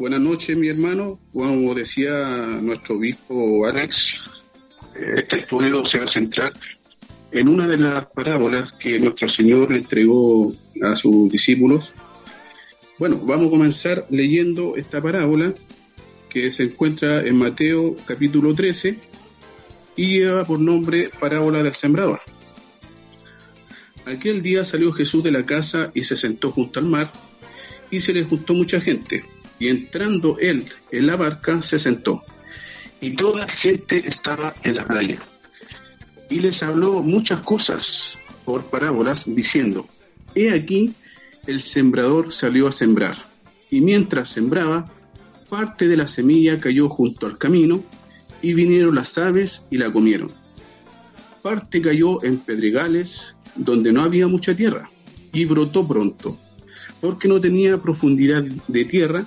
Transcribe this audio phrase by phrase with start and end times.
[0.00, 1.20] Buenas noches, mi hermano.
[1.30, 2.10] Como decía
[2.62, 4.30] nuestro obispo Alex,
[4.94, 6.54] este estudio se va a centrar
[7.32, 11.92] en una de las parábolas que nuestro Señor le entregó a sus discípulos.
[12.98, 15.52] Bueno, vamos a comenzar leyendo esta parábola
[16.30, 18.98] que se encuentra en Mateo capítulo 13
[19.96, 22.20] y lleva por nombre parábola del sembrador.
[24.06, 27.12] Aquel día salió Jesús de la casa y se sentó junto al mar
[27.90, 29.24] y se le juntó mucha gente
[29.60, 32.24] y entrando él en la barca se sentó.
[33.00, 35.20] Y toda gente estaba en la playa.
[36.28, 37.86] Y les habló muchas cosas
[38.44, 39.86] por parábolas, diciendo,
[40.34, 40.94] He aquí,
[41.46, 43.18] el sembrador salió a sembrar,
[43.70, 44.90] y mientras sembraba,
[45.48, 47.82] parte de la semilla cayó junto al camino,
[48.42, 50.32] y vinieron las aves y la comieron.
[51.42, 54.90] Parte cayó en pedregales, donde no había mucha tierra,
[55.32, 56.38] y brotó pronto,
[57.00, 59.26] porque no tenía profundidad de tierra,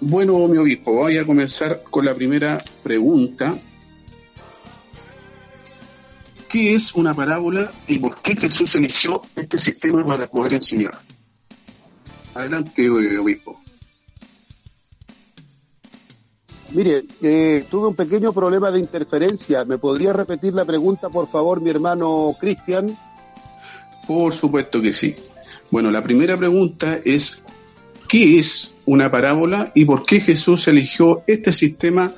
[0.00, 3.58] Bueno, mi obispo, voy a comenzar con la primera pregunta
[6.54, 11.00] ¿Qué es una parábola y por qué Jesús eligió este sistema para poder enseñar?
[12.32, 13.60] Adelante, obispo.
[16.70, 19.64] Mire, eh, tuve un pequeño problema de interferencia.
[19.64, 22.96] ¿Me podría repetir la pregunta, por favor, mi hermano Cristian?
[24.06, 25.16] Por supuesto que sí.
[25.72, 27.42] Bueno, la primera pregunta es,
[28.08, 32.12] ¿qué es una parábola y por qué Jesús eligió este sistema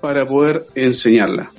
[0.00, 1.52] para poder enseñarla?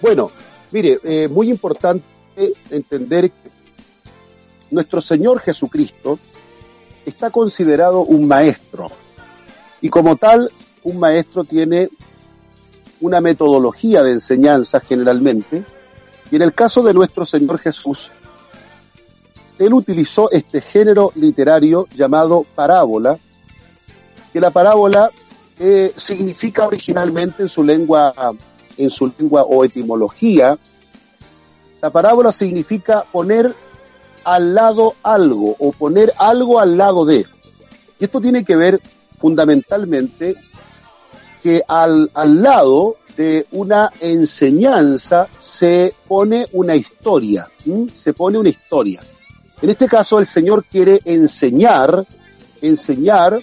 [0.00, 0.30] Bueno,
[0.70, 2.04] mire, eh, muy importante
[2.70, 3.50] entender que
[4.70, 6.18] nuestro Señor Jesucristo
[7.04, 8.90] está considerado un maestro
[9.80, 10.50] y como tal,
[10.84, 11.88] un maestro tiene
[13.00, 15.64] una metodología de enseñanza generalmente
[16.30, 18.10] y en el caso de nuestro Señor Jesús,
[19.58, 23.18] él utilizó este género literario llamado parábola,
[24.32, 25.10] que la parábola
[25.58, 28.14] eh, significa originalmente en su lengua
[28.76, 30.56] en su lengua o etimología,
[31.82, 33.54] la parábola significa poner
[34.24, 37.26] al lado algo o poner algo al lado de.
[37.98, 38.80] Y esto tiene que ver
[39.18, 40.36] fundamentalmente
[41.42, 47.48] que al, al lado de una enseñanza se pone una historia,
[47.92, 49.02] se pone una historia.
[49.60, 52.06] En este caso el Señor quiere enseñar,
[52.62, 53.40] enseñar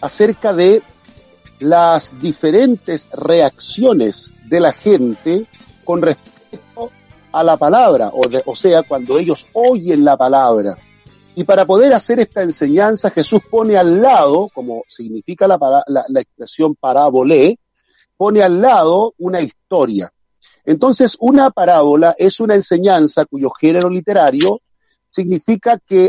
[0.00, 0.82] acerca de
[1.60, 5.46] las diferentes reacciones de la gente
[5.84, 6.90] con respecto
[7.30, 10.76] a la palabra, o, sea, cuando ellos oyen la palabra.
[11.36, 17.60] Y para poder hacer esta enseñanza, Jesús pone al lado, como significa la, expresión parábolé,
[18.24, 20.10] pone al lado una historia.
[20.64, 24.62] Entonces, una parábola es una enseñanza cuyo género literario
[25.10, 26.08] significa que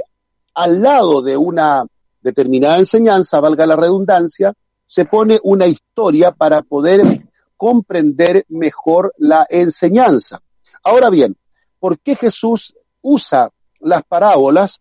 [0.54, 1.86] al lado de una
[2.22, 4.54] determinada enseñanza, valga la redundancia,
[4.86, 7.26] se pone una historia para poder
[7.58, 10.40] comprender mejor la enseñanza.
[10.86, 11.36] Ahora bien,
[11.80, 13.50] ¿por qué Jesús usa
[13.82, 14.80] las parábolas?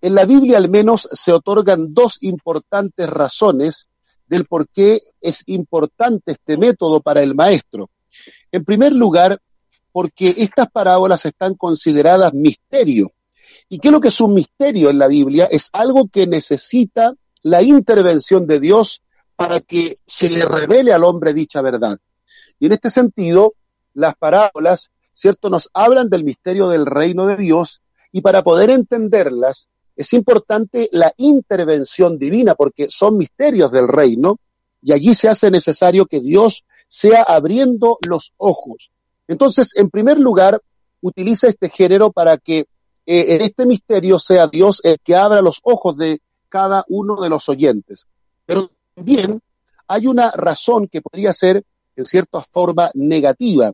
[0.00, 3.86] En la Biblia al menos se otorgan dos importantes razones
[4.26, 7.90] del por qué es importante este método para el maestro.
[8.50, 9.40] En primer lugar,
[9.92, 13.12] porque estas parábolas están consideradas misterio.
[13.68, 15.46] ¿Y qué es lo que es un misterio en la Biblia?
[15.46, 19.02] Es algo que necesita la intervención de Dios
[19.36, 21.98] para que se le revele al hombre dicha verdad.
[22.58, 23.54] Y en este sentido,
[23.94, 27.82] las parábolas, ¿cierto?, nos hablan del misterio del reino de Dios
[28.12, 34.38] y para poder entenderlas es importante la intervención divina porque son misterios del reino
[34.82, 38.90] y allí se hace necesario que Dios sea abriendo los ojos.
[39.26, 40.60] Entonces, en primer lugar,
[41.00, 42.66] utiliza este género para que
[43.06, 47.28] eh, en este misterio sea Dios el que abra los ojos de cada uno de
[47.28, 48.06] los oyentes.
[48.44, 49.40] Pero también
[49.88, 51.64] hay una razón que podría ser,
[51.96, 53.72] en cierta forma, negativa.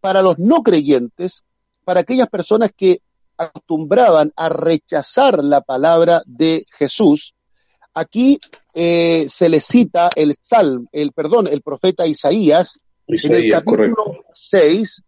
[0.00, 1.42] Para los no creyentes,
[1.84, 3.00] para aquellas personas que
[3.38, 7.34] acostumbraban a rechazar la palabra de Jesús,
[7.94, 8.38] aquí
[8.74, 15.02] eh, se le cita el salm, el perdón, el profeta Isaías, en el capítulo 6,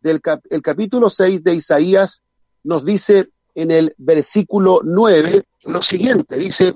[0.00, 0.20] del
[0.50, 2.22] el capítulo 6 de Isaías
[2.64, 6.74] nos dice, en el versículo 9 lo siguiente, dice,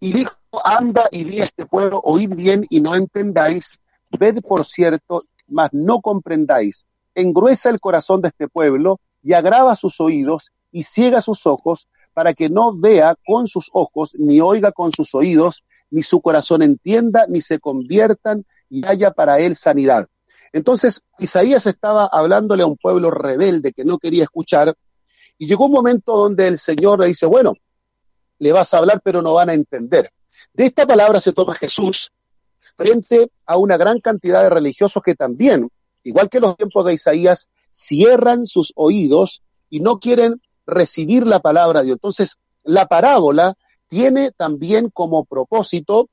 [0.00, 0.32] y dijo,
[0.64, 3.66] anda y di a este pueblo, oíd bien y no entendáis,
[4.18, 6.84] ved por cierto, mas no comprendáis,
[7.14, 12.34] engruesa el corazón de este pueblo y agrava sus oídos y ciega sus ojos para
[12.34, 17.26] que no vea con sus ojos, ni oiga con sus oídos, ni su corazón entienda,
[17.28, 20.08] ni se conviertan y haya para él sanidad.
[20.52, 24.74] Entonces, Isaías estaba hablándole a un pueblo rebelde que no quería escuchar,
[25.38, 27.54] y llegó un momento donde el Señor le dice, bueno,
[28.38, 30.10] le vas a hablar, pero no van a entender.
[30.52, 32.12] De esta palabra se toma Jesús
[32.76, 35.68] frente a una gran cantidad de religiosos que también,
[36.02, 41.80] igual que los tiempos de Isaías, cierran sus oídos y no quieren recibir la palabra
[41.80, 41.96] de Dios.
[41.96, 43.56] Entonces, la parábola
[43.88, 46.08] tiene también como propósito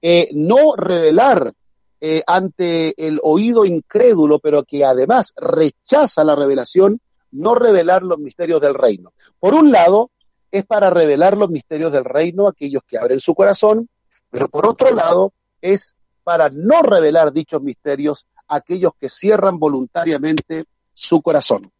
[0.00, 1.52] eh, no revelar
[2.00, 7.00] eh, ante el oído incrédulo, pero que además rechaza la revelación,
[7.32, 9.12] no revelar los misterios del reino.
[9.38, 10.10] Por un lado,
[10.50, 13.88] es para revelar los misterios del reino a aquellos que abren su corazón,
[14.30, 20.64] pero por otro lado, es para no revelar dichos misterios a aquellos que cierran voluntariamente
[21.00, 21.70] su corazón.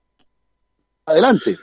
[1.04, 1.58] Adelante.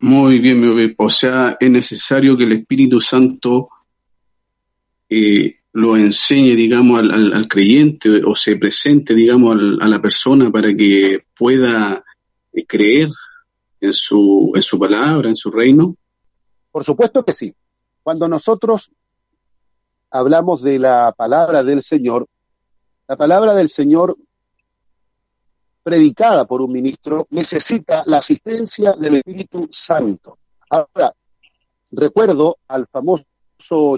[0.00, 1.04] Muy bien, mi obispo.
[1.04, 3.68] O sea, es necesario que el Espíritu Santo
[5.08, 11.24] eh, lo enseñe, digamos, al, creyente o se presente, digamos, a la persona para que
[11.38, 12.04] pueda
[12.52, 13.10] eh, creer
[13.80, 15.94] en su, en su palabra, en su reino.
[16.72, 17.54] Por supuesto que sí.
[18.02, 18.90] Cuando nosotros
[20.10, 22.26] hablamos de la palabra del Señor,
[23.06, 24.16] la palabra del Señor
[25.86, 30.36] predicada por un ministro necesita la asistencia del Espíritu Santo.
[30.68, 31.14] Ahora,
[31.92, 33.24] recuerdo al famoso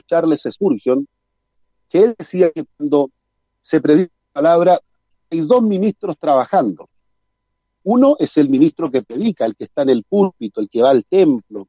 [0.07, 1.09] Charles Spurgeon,
[1.89, 3.11] que él decía que cuando
[3.63, 4.81] se predica la palabra
[5.31, 6.91] hay dos ministros trabajando.
[7.85, 10.91] Uno es el ministro que predica, el que está en el púlpito, el que va
[10.91, 11.69] al templo,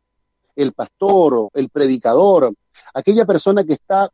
[0.54, 2.54] el pastor, el predicador,
[2.94, 4.12] aquella persona que está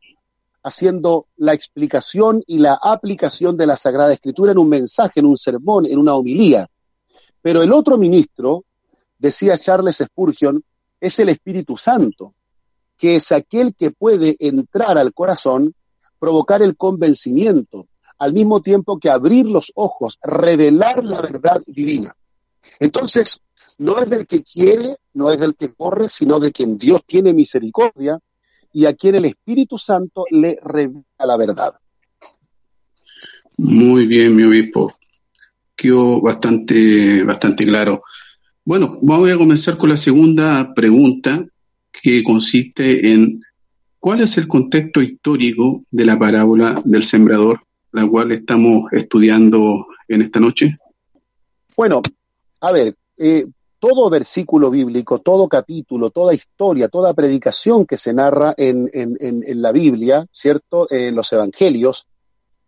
[0.66, 5.36] haciendo la explicación y la aplicación de la Sagrada Escritura en un mensaje, en un
[5.36, 6.66] sermón, en una homilía.
[7.40, 8.64] Pero el otro ministro,
[9.16, 10.60] decía Charles Spurgeon,
[11.00, 12.34] es el Espíritu Santo,
[12.96, 15.72] que es aquel que puede entrar al corazón,
[16.18, 17.86] provocar el convencimiento,
[18.18, 22.16] al mismo tiempo que abrir los ojos, revelar la verdad divina.
[22.80, 23.38] Entonces,
[23.78, 27.32] no es del que quiere, no es del que corre, sino de quien Dios tiene
[27.32, 28.18] misericordia
[28.76, 31.74] y a quien el Espíritu Santo le revela la verdad.
[33.56, 34.92] Muy bien, mi obispo.
[35.74, 38.02] Quedó bastante, bastante claro.
[38.66, 41.42] Bueno, vamos a comenzar con la segunda pregunta,
[41.90, 43.40] que consiste en
[43.98, 47.60] cuál es el contexto histórico de la parábola del sembrador,
[47.92, 50.76] la cual estamos estudiando en esta noche.
[51.74, 52.02] Bueno,
[52.60, 53.46] a ver, eh,
[53.78, 58.90] todo versículo bíblico, todo capítulo, toda historia, toda predicación que se narra en,
[59.62, 60.86] la Biblia, ¿cierto?
[60.90, 62.06] En los evangelios,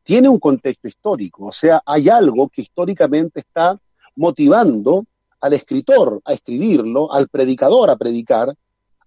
[0.02, 1.46] tiene un contexto histórico.
[1.46, 3.78] O sea, hay algo que históricamente está
[4.16, 5.04] motivando
[5.40, 8.54] al escritor a escribirlo, al predicador a predicar.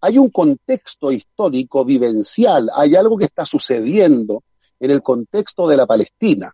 [0.02, 4.44] Hay un contexto histórico vivencial, hay algo que está sucediendo
[4.80, 6.52] en el contexto de la Palestina.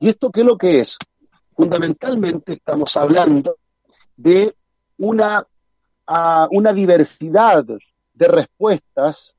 [0.00, 0.98] ¿Y esto qué es lo que es?
[1.54, 3.56] Fundamentalmente estamos hablando
[4.16, 4.54] de
[4.98, 5.46] una,
[6.50, 9.34] una diversidad de respuestas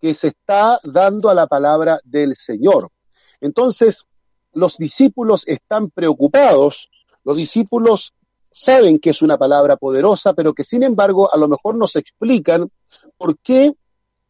[0.00, 2.90] que se está dando a la palabra del Señor.
[3.40, 4.04] Entonces,
[4.52, 6.90] los discípulos están preocupados,
[7.24, 8.12] los discípulos
[8.50, 12.70] saben que es una palabra poderosa, pero que sin embargo a lo mejor nos explican
[13.18, 13.74] por qué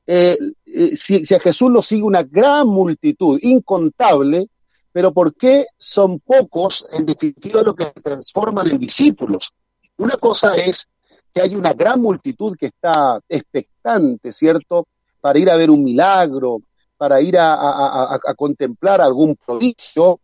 [0.06, 4.48] eh, eh, si, si, a Jesús lo sigue una gran multitud, incontable,
[4.92, 9.52] pero por qué son pocos en definitiva lo que se transforman en discípulos.
[9.98, 10.86] Una cosa es
[11.32, 14.86] que hay una gran multitud que está expectante, ¿cierto?
[15.20, 16.60] Para ir a ver un milagro,
[16.96, 20.20] para ir a, contemplar algún prodigio,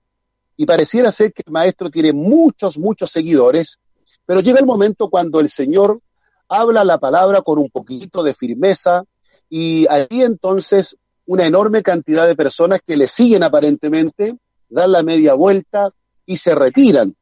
[0.57, 3.79] y pareciera ser que el maestro tiene muchos, muchos seguidores,
[4.25, 6.00] pero llega el momento cuando el Señor
[6.49, 9.05] habla la palabra con un poquito de firmeza,
[9.49, 14.37] y ahí entonces una enorme cantidad de personas que le siguen aparentemente,
[14.69, 15.91] dan la media vuelta
[16.26, 17.14] y se retiran.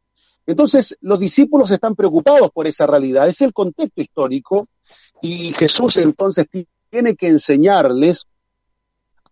[0.50, 4.68] Entonces, los discípulos están preocupados por esa realidad, es el contexto histórico,
[5.22, 6.46] y Jesús entonces
[6.90, 8.26] tiene que enseñarles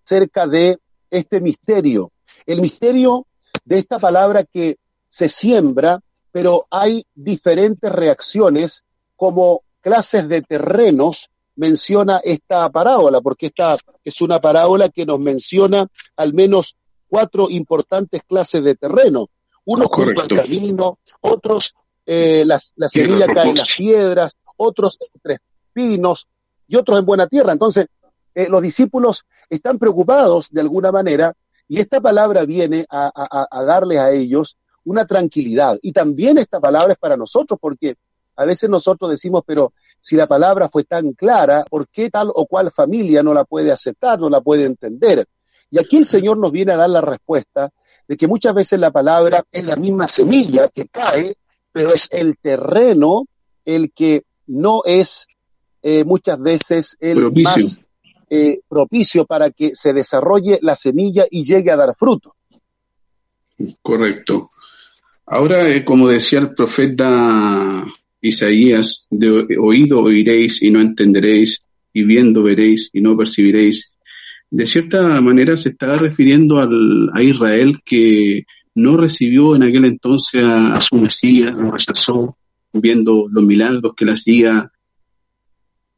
[0.05, 0.79] acerca de
[1.11, 2.13] este misterio,
[2.47, 3.27] el misterio
[3.65, 4.77] de esta palabra que
[5.09, 8.85] se siembra, pero hay diferentes reacciones
[9.17, 15.89] como clases de terrenos menciona esta parábola, porque esta es una parábola que nos menciona
[16.17, 16.77] al menos
[17.09, 19.29] cuatro importantes clases de terreno
[19.69, 21.75] unos junto al camino, otros
[22.07, 22.59] eh, la
[22.89, 26.27] semilla cae en las piedras, otros entre espinos
[26.67, 27.53] y otros en buena tierra.
[27.53, 27.87] Entonces,
[28.35, 31.35] eh, los discípulos están preocupados de alguna manera
[31.69, 35.79] y esta palabra viene a, a, a darles a ellos una tranquilidad.
[35.83, 37.97] Y también esta palabra es para nosotros porque
[38.37, 42.47] a veces nosotros decimos, pero si la palabra fue tan clara, ¿por qué tal o
[42.47, 45.27] cual familia no la puede aceptar, no la puede entender?
[45.71, 47.71] Y aquí el Señor nos viene a dar la respuesta
[48.09, 51.37] de que muchas veces la palabra es la misma semilla que cae,
[51.71, 53.27] pero es el terreno
[53.65, 55.27] el que no es
[55.83, 57.79] eh, muchas veces el más
[58.31, 62.35] eh, propicio para que se desarrolle la semilla y llegue a dar fruto.
[63.83, 64.53] Correcto.
[65.27, 67.85] Ahora, eh, como decía el profeta
[68.21, 71.63] Isaías, de oído oiréis y no entenderéis,
[71.93, 73.93] y viendo veréis y no percibiréis.
[74.51, 80.43] De cierta manera se está refiriendo al, a Israel que no recibió en aquel entonces
[80.45, 82.37] a, su Mesías, lo rechazó,
[82.73, 84.71] viendo los milagros que le hacía,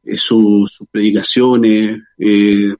[0.03, 2.01] eh, sus predicaciones.
[2.17, 2.73] Eh,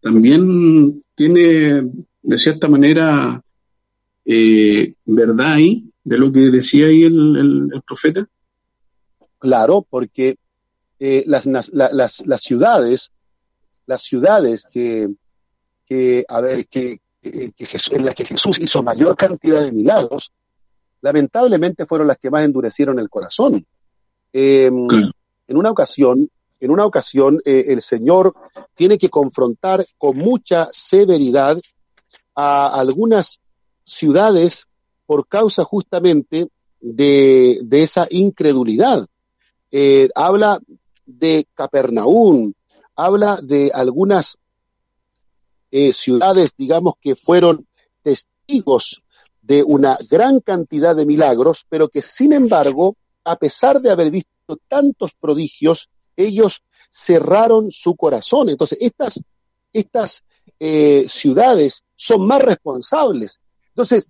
[0.00, 1.82] también tiene,
[2.22, 3.42] de cierta manera,
[4.24, 8.28] eh, verdad ahí, de lo que decía ahí el profeta.
[9.38, 10.38] Claro, porque
[10.98, 13.12] eh, las, las, las, ciudades,
[13.86, 15.08] las ciudades que,
[15.86, 20.32] que a ver, que, en las que Jesús hizo mayor cantidad de milagros,
[21.00, 23.64] lamentablemente fueron las que más endurecieron el corazón.
[24.32, 24.88] Em,
[25.48, 26.28] en una ocasión,
[26.60, 28.34] en una ocasión, eh, el Señor
[28.74, 31.60] tiene que confrontar con mucha severidad
[32.34, 33.40] a algunas
[33.84, 34.66] ciudades
[35.06, 36.48] por causa justamente
[36.80, 39.06] de, de esa incredulidad.
[39.70, 40.60] Eh, habla
[41.04, 42.52] de Capernaum,
[42.96, 44.38] habla de algunas
[45.70, 47.66] eh, ciudades, digamos, que fueron
[48.02, 49.04] testigos
[49.42, 54.58] de una gran cantidad de milagros, pero que sin embargo, a pesar de haber visto
[54.68, 58.48] tantos prodigios, ellos cerraron su corazón.
[58.48, 59.20] Entonces, estas,
[59.72, 60.24] estas
[60.58, 63.40] eh, ciudades son más responsables.
[63.68, 64.06] Entonces,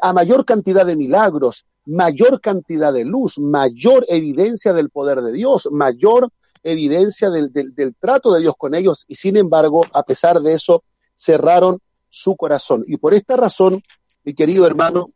[0.00, 5.68] a mayor cantidad de milagros, mayor cantidad de luz, mayor evidencia del poder de Dios,
[5.70, 6.30] mayor
[6.62, 7.50] evidencia del,
[7.98, 12.84] trato de Dios con ellos y sin embargo, a pesar de eso, cerraron su corazón.
[12.86, 13.82] Y por esta razón,
[14.24, 15.10] mi querido hermano,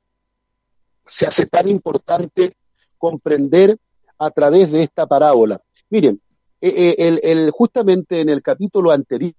[1.06, 2.56] se hace tan importante
[2.98, 3.78] comprender
[4.18, 5.60] a través de esta parábola.
[5.90, 6.20] Miren,
[6.60, 9.34] eh, eh, el, justamente en el capítulo anterior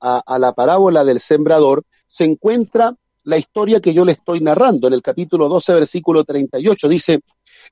[0.00, 4.86] a, a la parábola del sembrador se encuentra la historia que yo le estoy narrando.
[4.86, 7.20] En el capítulo 12, versículo 38 dice,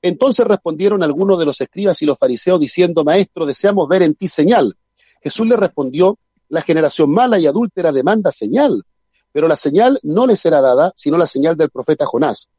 [0.01, 4.27] entonces respondieron algunos de los escribas y los fariseos diciendo, Maestro, deseamos ver en ti
[4.27, 4.75] señal.
[5.21, 6.17] Jesús le respondió,
[6.49, 8.83] la generación mala y adúltera demanda señal,
[9.31, 12.49] pero la señal no le será dada, sino la señal del profeta Jonás.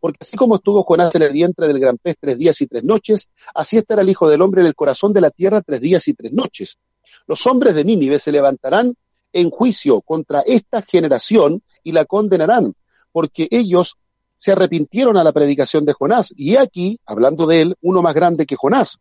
[0.00, 2.84] Porque así como estuvo Jonás en el vientre del gran pez tres días y tres
[2.84, 6.06] noches, así estará el Hijo del Hombre en el corazón de la tierra tres días
[6.08, 6.78] y tres noches.
[7.26, 8.94] Los hombres de Nínive se levantarán
[9.32, 12.74] en juicio contra esta generación y la condenarán,
[13.12, 13.96] porque ellos
[14.38, 16.32] se arrepintieron a la predicación de Jonás.
[16.34, 18.98] Y aquí, hablando de él, uno más grande que Jonás.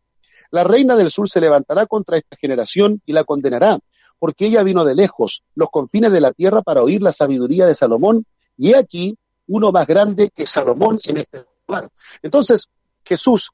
[0.49, 3.77] La reina del sur se levantará contra esta generación y la condenará,
[4.17, 7.75] porque ella vino de lejos, los confines de la tierra, para oír la sabiduría de
[7.75, 8.25] Salomón.
[8.57, 9.15] Y aquí,
[9.47, 11.89] uno más grande que Salomón en este lugar.
[12.23, 12.67] Entonces,
[13.05, 13.51] Jesús,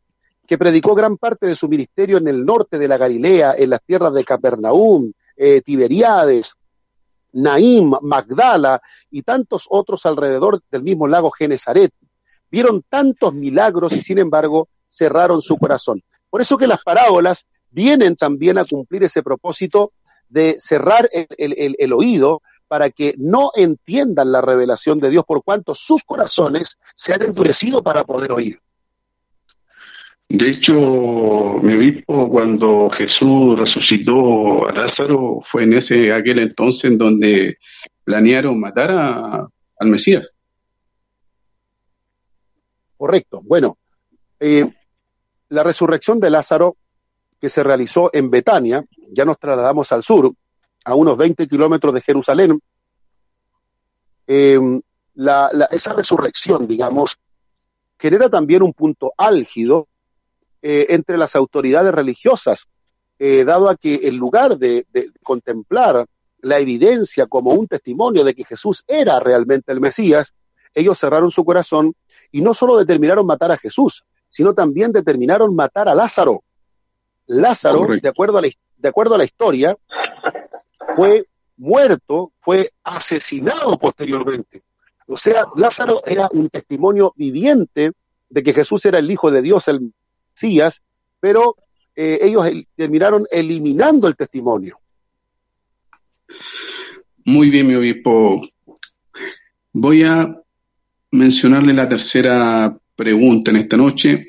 [0.47, 3.81] que predicó gran parte de su ministerio en el norte de la Galilea, en las
[3.83, 6.53] tierras de Capernaum, eh, Tiberiades,
[7.33, 11.91] Naim, Magdala y tantos otros alrededor del mismo lago Genezaret.
[12.49, 16.01] Vieron tantos milagros y sin embargo cerraron su corazón.
[16.29, 19.91] Por eso que las parábolas vienen también a cumplir ese propósito
[20.29, 26.03] de cerrar el, oído para que no entiendan la revelación de Dios por cuanto sus
[26.03, 28.59] corazones se han endurecido para poder oír.
[30.29, 30.73] De hecho,
[31.61, 37.57] mi obispo, cuando Jesús resucitó a Lázaro, fue en ese aquel entonces en donde
[38.03, 39.47] planearon matar a,
[39.79, 40.27] al Mesías.
[42.97, 43.41] Correcto.
[43.43, 43.77] Bueno,
[44.39, 44.65] eh,
[45.49, 46.77] la resurrección de Lázaro
[47.39, 50.33] que se realizó en Betania, ya nos trasladamos al sur,
[50.85, 52.59] a unos 20 kilómetros de Jerusalén.
[54.25, 54.59] Eh,
[55.71, 57.17] esa resurrección, digamos,
[57.99, 59.89] genera también un punto álgido
[60.65, 62.67] eh, entre las autoridades religiosas,
[63.19, 64.85] eh, dado a que en lugar de,
[65.21, 66.05] contemplar
[66.39, 70.33] la evidencia como un testimonio de que Jesús era realmente el Mesías,
[70.73, 71.93] ellos cerraron su corazón
[72.31, 76.43] y no solo determinaron matar a Jesús, sino también determinaron matar a Lázaro.
[77.27, 79.75] Lázaro, de acuerdo, a la, de acuerdo a la historia,
[80.95, 81.25] fue
[81.57, 84.63] muerto, fue asesinado posteriormente.
[85.07, 87.91] O sea, Lázaro era un testimonio viviente
[88.29, 89.91] de que Jesús era el Hijo de Dios, el
[91.19, 91.55] pero
[91.95, 94.79] eh, ellos terminaron eliminando el testimonio.
[97.25, 98.45] Muy bien, mi obispo.
[99.71, 100.35] Voy a
[101.11, 104.27] mencionarle la tercera pregunta en esta noche,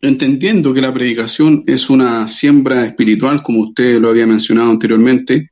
[0.00, 5.50] entendiendo que la predicación es una siembra espiritual, como usted lo había mencionado anteriormente.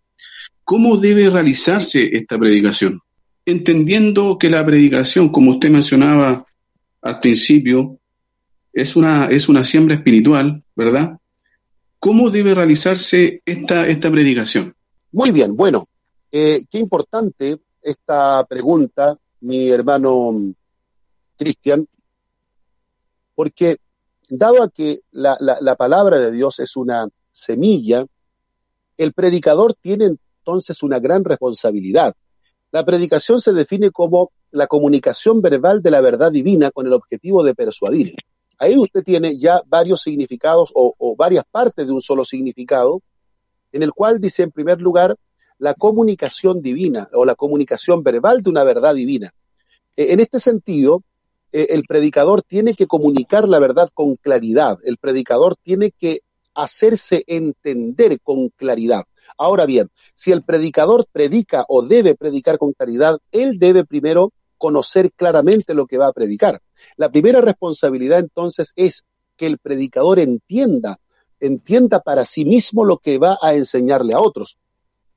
[0.64, 3.00] ¿Cómo debe realizarse esta predicación?
[3.44, 6.46] Entendiendo que la predicación, como usted mencionaba
[7.00, 7.97] al principio,
[8.80, 11.18] es una, es una siembra espiritual, ¿verdad?
[11.98, 14.74] ¿Cómo debe realizarse esta, esta predicación?
[15.10, 15.88] Muy bien, bueno,
[16.30, 20.54] eh, qué importante esta pregunta, mi hermano
[21.36, 21.88] Cristian,
[23.34, 23.78] porque
[24.28, 28.06] dado que la, la, palabra de Dios es una semilla,
[28.96, 32.14] el predicador tiene entonces una gran responsabilidad.
[32.70, 37.42] La predicación se define como la comunicación verbal de la verdad divina con el objetivo
[37.42, 38.14] de persuadir.
[38.58, 43.02] Ahí usted tiene ya varios significados o, varias partes de un solo significado,
[43.70, 45.16] en el cual dice en primer lugar
[45.58, 49.32] la comunicación divina o la comunicación verbal de una verdad divina.
[49.96, 51.02] E, en este sentido,
[51.52, 56.22] e, el predicador tiene que comunicar la verdad con claridad, el predicador tiene que
[56.54, 59.04] hacerse entender con claridad.
[59.36, 65.12] Ahora bien, si el predicador predica o debe predicar con claridad, él debe primero conocer
[65.12, 66.60] claramente lo que va a predicar.
[66.96, 69.04] La primera responsabilidad entonces es
[69.36, 70.98] que el predicador entienda,
[71.40, 74.58] entienda para sí mismo lo que va a enseñarle a otros.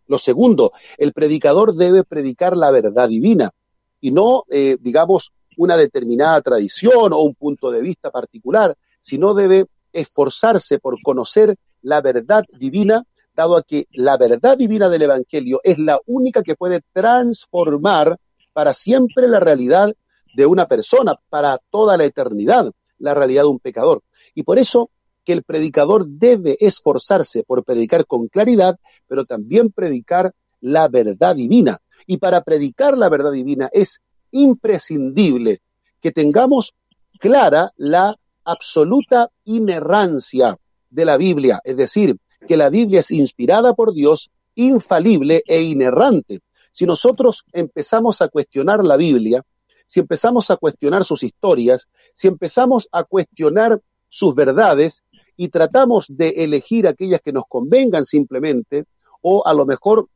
[0.08, 3.52] Lo segundo, el predicador debe predicar la verdad divina
[4.00, 9.66] y no, eh, digamos, una determinada tradición o un punto de vista particular, sino debe
[9.94, 13.04] esforzarse por conocer la verdad divina,
[13.34, 18.18] dado a que la verdad divina del Evangelio es la única que puede transformar
[18.54, 19.94] para siempre la realidad
[20.34, 24.02] de una persona, para toda la eternidad, la realidad de un pecador.
[24.34, 24.90] Y por eso
[25.24, 31.80] que el predicador debe esforzarse por predicar con claridad, pero también predicar la verdad divina.
[32.08, 34.02] Y para predicar la verdad divina es
[34.32, 35.62] imprescindible
[36.00, 36.74] que tengamos
[37.20, 40.58] clara la absoluta inerrancia
[40.90, 46.40] de la Biblia, es decir, que la Biblia es inspirada por Dios, infalible e inerrante.
[46.72, 49.44] Si nosotros empezamos a cuestionar la Biblia,
[49.92, 55.04] si empezamos a cuestionar sus historias, si empezamos a cuestionar sus verdades,
[55.36, 58.86] y tratamos de elegir aquellas que nos convengan simplemente,
[59.20, 60.08] o a lo mejor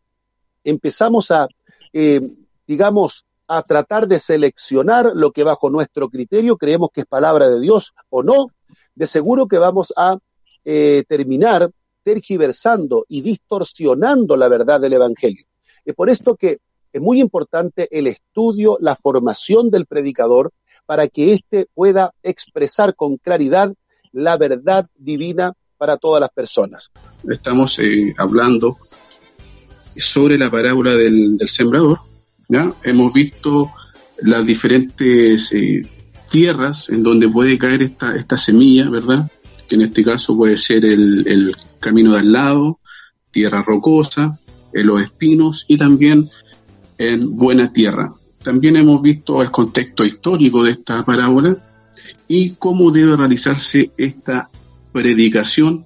[0.64, 1.50] empezamos a,
[1.92, 2.22] eh,
[2.66, 7.60] digamos, a tratar de seleccionar lo que bajo nuestro criterio creemos que es palabra de
[7.60, 8.52] Dios o no,
[8.96, 10.18] de seguro que vamos a
[10.64, 11.70] eh, terminar
[12.02, 15.44] tergiversando y distorsionando la verdad del Evangelio.
[15.84, 16.60] Es por esto que
[16.96, 20.54] es muy importante el estudio, la formación del predicador,
[20.86, 23.74] para que éste pueda expresar con claridad
[24.14, 26.92] la verdad divina para todas las personas.
[27.30, 28.78] Estamos eh, hablando
[29.98, 32.00] sobre la parábola del, sembrador.
[32.48, 32.74] ¿ya?
[32.84, 33.74] Hemos visto
[34.22, 35.86] las diferentes eh,
[36.32, 39.30] tierras en donde puede caer esta, semilla, ¿verdad?
[39.68, 42.80] Que en este caso puede ser el, camino de al lado,
[43.32, 44.40] tierra rocosa,
[44.72, 46.30] en los espinos y también
[46.98, 48.14] en buena tierra.
[48.44, 51.58] También hemos visto el contexto histórico de esta parábola
[52.28, 54.50] y cómo debe realizarse esta
[54.92, 55.86] predicación,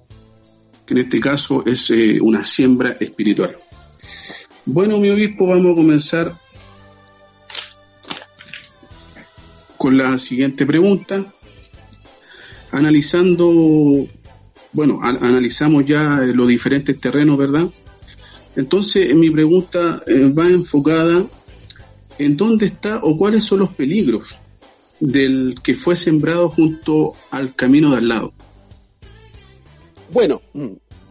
[0.86, 3.56] que en este caso es eh, una siembra espiritual.
[4.66, 6.36] Bueno, mi obispo, vamos a comenzar
[9.76, 11.32] con la siguiente pregunta.
[12.70, 14.06] Analizando,
[14.72, 17.68] bueno, analizamos ya los diferentes terrenos, ¿verdad?
[18.60, 21.26] Entonces, mi pregunta eh, va enfocada
[22.18, 24.28] en dónde está o cuáles son los peligros
[25.00, 28.32] del que fue sembrado junto al camino de al lado?
[30.12, 30.42] Bueno,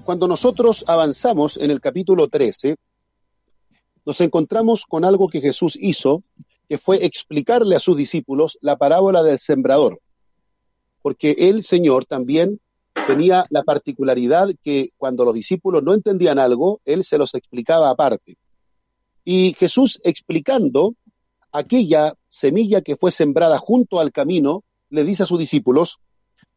[0.03, 2.75] cuando nosotros avanzamos en el capítulo 13,
[4.05, 6.21] nos encontramos con algo que Jesús hizo,
[6.67, 9.99] que fue explicarle a sus discípulos la parábola del sembrador.
[11.01, 12.59] Porque el Señor también
[13.09, 18.37] tenía la particularidad que cuando los discípulos no entendían algo, Él se los explicaba aparte.
[19.25, 20.93] Y Jesús explicando
[21.51, 25.97] aquella semilla que fue sembrada junto al camino, le dice a sus discípulos,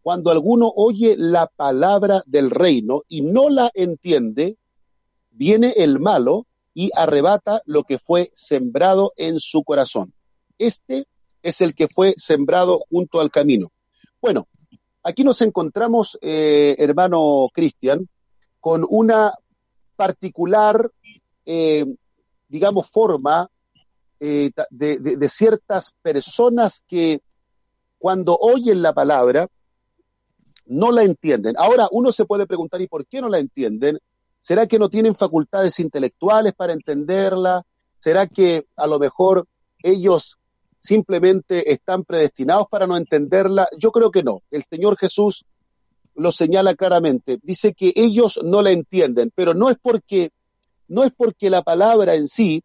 [0.02, 4.58] cuando alguno oye la palabra del reino y no la entiende,
[5.30, 10.12] viene el malo y arrebata lo que fue sembrado en su corazón.
[10.58, 11.06] Este
[11.42, 13.72] es el que fue sembrado junto al camino.
[14.20, 14.48] Bueno,
[15.02, 18.08] aquí nos encontramos, eh, hermano Cristian,
[18.60, 19.34] con una
[19.96, 20.90] particular,
[21.44, 21.86] eh,
[22.48, 23.48] digamos, forma
[24.20, 27.20] eh, de, ciertas personas que
[27.98, 29.48] cuando oyen la palabra
[30.66, 31.56] no la entienden.
[31.58, 33.98] Ahora, uno se puede preguntar, ¿y por qué no la entienden?
[34.38, 37.64] ¿Será que no tienen facultades intelectuales para entenderla?
[38.00, 39.46] ¿Será que a lo mejor
[39.82, 40.38] ellos
[40.82, 43.68] simplemente están predestinados para no entenderla?
[43.78, 44.40] Yo creo que no.
[44.50, 45.44] El Señor Jesús
[46.14, 47.38] lo señala claramente.
[47.42, 50.30] Dice que ellos no la entienden, pero no es porque,
[50.88, 52.64] no es porque la palabra en sí,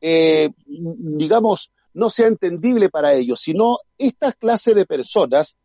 [0.00, 5.56] eh, digamos, no sea entendible para ellos, sino esta clase de personas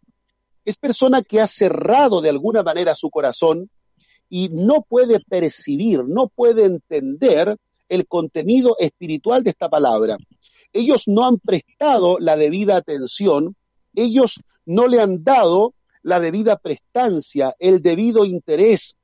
[0.66, 3.70] es persona que ha cerrado de alguna manera su corazón
[4.30, 7.56] y no puede percibir, no puede entender
[7.88, 10.18] el contenido espiritual de esta palabra.
[10.76, 13.56] Ellos no han prestado la debida atención,
[13.96, 18.98] ellos no le han dado la debida prestancia, el debido interés,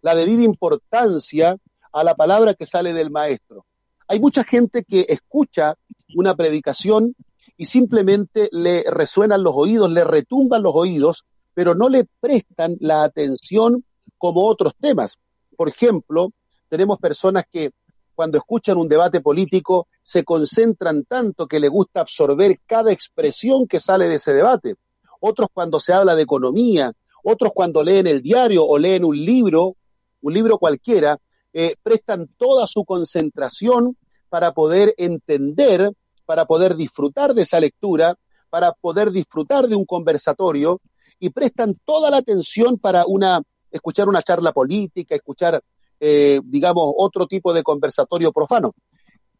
[0.00, 1.56] la debida importancia
[1.92, 3.66] a la palabra que sale del maestro.
[4.06, 5.74] Hay mucha gente que escucha
[6.14, 7.16] una predicación
[7.56, 13.02] y simplemente le resuenan los oídos, le retumban los oídos, pero no le prestan la
[13.02, 13.84] atención
[14.18, 15.18] como otros temas.
[15.56, 16.30] Por ejemplo,
[16.68, 17.72] tenemos personas que
[18.14, 23.80] cuando escuchan un debate político se concentran tanto que le gusta absorber cada expresión que
[23.80, 24.74] sale de ese debate.
[25.20, 26.92] Otros cuando se habla de economía,
[27.22, 29.76] otros cuando leen el diario o leen un libro,
[30.22, 31.18] un libro cualquiera,
[31.52, 33.96] eh, prestan toda su concentración
[34.28, 35.92] para poder entender
[36.30, 38.14] para poder disfrutar de esa lectura,
[38.50, 40.80] para poder disfrutar de un conversatorio
[41.18, 43.42] y prestan toda la atención para una,
[43.72, 45.60] escuchar una charla política, escuchar,
[46.00, 48.74] eh, digamos, otro tipo de conversatorio profano.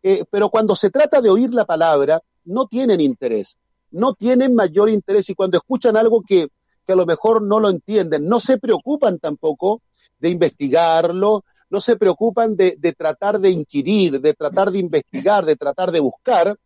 [0.02, 3.56] Eh, pero cuando se trata de oír la palabra, no tienen interés,
[3.90, 6.48] no tienen mayor interés y cuando escuchan algo que,
[6.86, 9.82] que a lo mejor no lo entienden, no se preocupan tampoco
[10.18, 15.56] de investigarlo, no se preocupan de, de, tratar de inquirir, de tratar de investigar, de
[15.56, 16.56] tratar de buscar,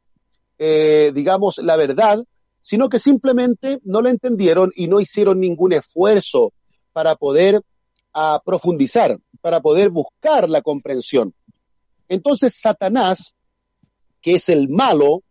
[0.59, 2.25] eh, digamos, la verdad,
[2.61, 6.53] sino que simplemente no la entendieron y no hicieron ningún esfuerzo
[6.93, 7.61] para poder
[8.15, 11.35] a, profundizar, para poder buscar la comprensión.
[12.09, 13.35] Entonces Satanás,
[14.23, 15.23] que es el malo,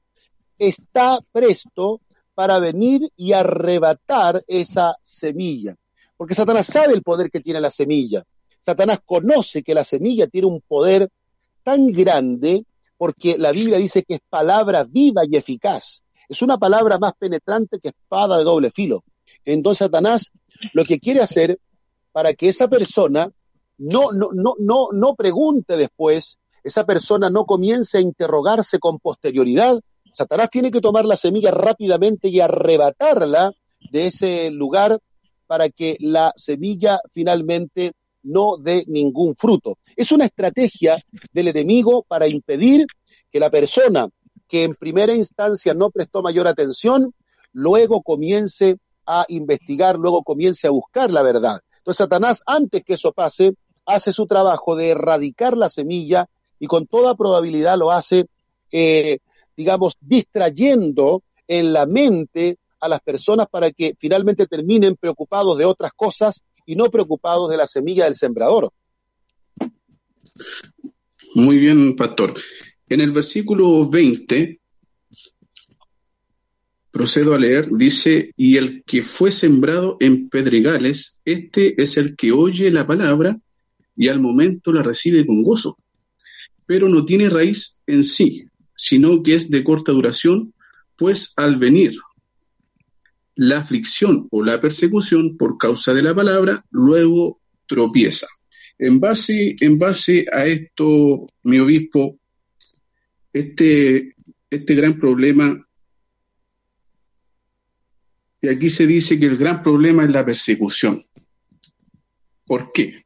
[0.60, 2.00] está presto
[2.36, 5.76] para venir y arrebatar esa semilla.
[6.16, 8.24] Porque Satanás sabe el poder que tiene la semilla.
[8.60, 11.10] Satanás conoce que la semilla tiene un poder
[11.64, 12.66] tan grande
[13.00, 16.04] porque la Biblia dice que es palabra viva y eficaz.
[16.30, 19.04] Es una palabra más penetrante que espada de doble filo.
[19.44, 20.30] Entonces Satanás
[20.74, 21.58] lo que quiere hacer
[22.12, 23.32] para que esa persona
[23.84, 29.82] no, no, no, no, no pregunte después, esa persona no comience a interrogarse con posterioridad,
[30.14, 33.52] Satanás tiene que tomar la semilla rápidamente y arrebatarla
[33.92, 35.00] de ese lugar
[35.48, 37.94] para que la semilla finalmente
[38.24, 39.78] no dé ningún fruto.
[39.98, 40.98] Es una estrategia
[41.34, 42.88] del enemigo para impedir
[43.30, 44.08] que la persona
[44.48, 47.14] que en primera instancia no prestó mayor atención,
[47.52, 51.60] luego comience a investigar, luego comience a buscar la verdad.
[51.80, 56.88] Entonces Satanás, antes que eso pase, hace su trabajo de erradicar la semilla y con
[56.88, 58.26] toda probabilidad lo hace,
[58.72, 59.20] eh,
[59.56, 65.92] digamos, distrayendo en la mente a las personas para que finalmente terminen preocupados de otras
[65.94, 68.72] cosas y no preocupados de la semilla del sembrador.
[71.36, 72.34] Muy bien, pastor.
[72.88, 74.60] En el versículo 20,
[76.92, 82.32] procedo a leer, dice, y el que fue sembrado en pedregales, este es el que
[82.32, 83.40] oye la palabra
[83.96, 85.78] y al momento la recibe con gozo,
[86.66, 90.54] pero no tiene raíz en sí, sino que es de corta duración,
[90.96, 91.96] pues al venir
[93.36, 98.28] la aflicción o la persecución por causa de la palabra, luego tropieza.
[98.78, 102.20] En base, en base a esto, mi obispo,
[103.32, 104.16] este,
[104.50, 105.68] este gran problema,
[108.42, 111.06] y aquí se dice que el gran problema es la persecución.
[112.46, 113.03] ¿Por qué?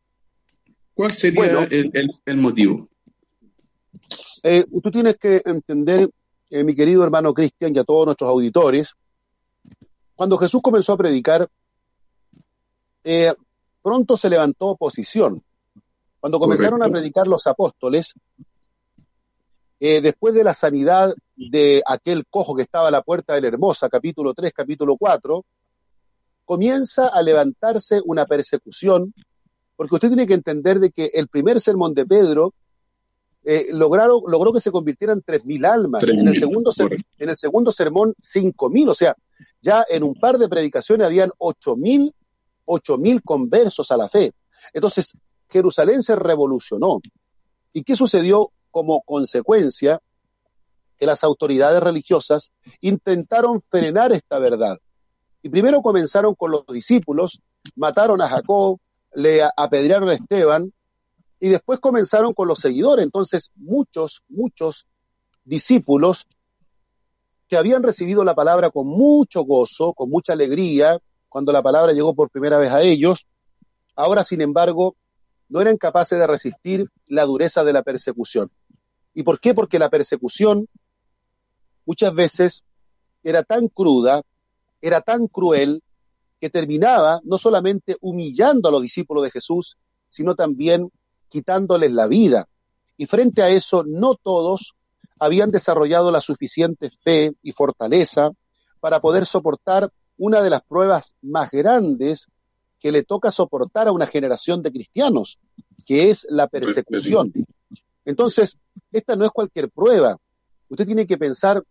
[0.97, 1.67] ¿Cuál sería
[2.25, 2.89] el, motivo?
[4.41, 6.09] Eh, tú tienes que entender,
[6.49, 8.95] eh, mi querido hermano Cristian y a todos nuestros auditores,
[10.15, 11.47] cuando Jesús comenzó a predicar,
[13.03, 13.31] eh,
[13.83, 15.43] pronto se levantó oposición.
[16.19, 18.15] Cuando comenzaron a predicar los apóstoles,
[19.79, 23.87] después de la sanidad de aquel cojo que estaba a la puerta de la Hermosa,
[23.87, 25.45] capítulo 3, capítulo 4,
[26.43, 29.13] comienza a levantarse una persecución,
[29.77, 32.53] porque usted tiene que entender de que el primer sermón de Pedro
[33.45, 36.71] eh, lograron, logró que se convirtieran 3.000 almas, en, el segundo,
[37.19, 39.15] en el segundo sermón 5.000, o sea,
[39.61, 42.13] ya en un par de predicaciones habían 8.000
[42.97, 44.33] mil conversos a la fe.
[44.73, 45.13] Entonces,
[45.49, 46.99] Jerusalén se revolucionó.
[47.71, 50.01] ¿Y qué sucedió como consecuencia?
[50.97, 54.77] Que las autoridades religiosas intentaron frenar esta verdad.
[55.41, 57.39] Y primero comenzaron con los discípulos,
[57.75, 58.79] mataron a Jacob,
[59.13, 60.71] le apedrearon a Esteban,
[61.39, 63.05] y después comenzaron con los seguidores.
[63.05, 64.87] Entonces, muchos, muchos
[65.43, 66.25] discípulos
[67.47, 72.13] que habían recibido la palabra con mucho gozo, con mucha alegría, cuando la palabra llegó
[72.13, 73.25] por primera vez a ellos,
[73.95, 74.95] ahora, sin embargo,
[75.49, 78.49] no eran capaces de resistir la dureza de la persecución.
[79.13, 79.53] ¿Y por qué?
[79.53, 80.67] Porque la persecución
[81.85, 82.63] muchas veces
[83.23, 84.21] era tan cruda,
[84.81, 85.81] era tan cruel,
[86.39, 90.91] que terminaba no solamente humillando a los discípulos de Jesús, sino también
[91.29, 92.47] quitándoles la vida.
[92.97, 94.73] Y frente a eso, no todos
[95.19, 98.31] habían desarrollado la suficiente fe y fortaleza
[98.79, 102.27] para poder soportar una de las pruebas más grandes
[102.79, 105.39] que le toca soportar a una generación de cristianos,
[105.85, 107.33] que es la persecución.
[108.05, 108.57] Entonces,
[108.91, 110.17] esta no es cualquier prueba.
[110.69, 111.63] Usted tiene que pensar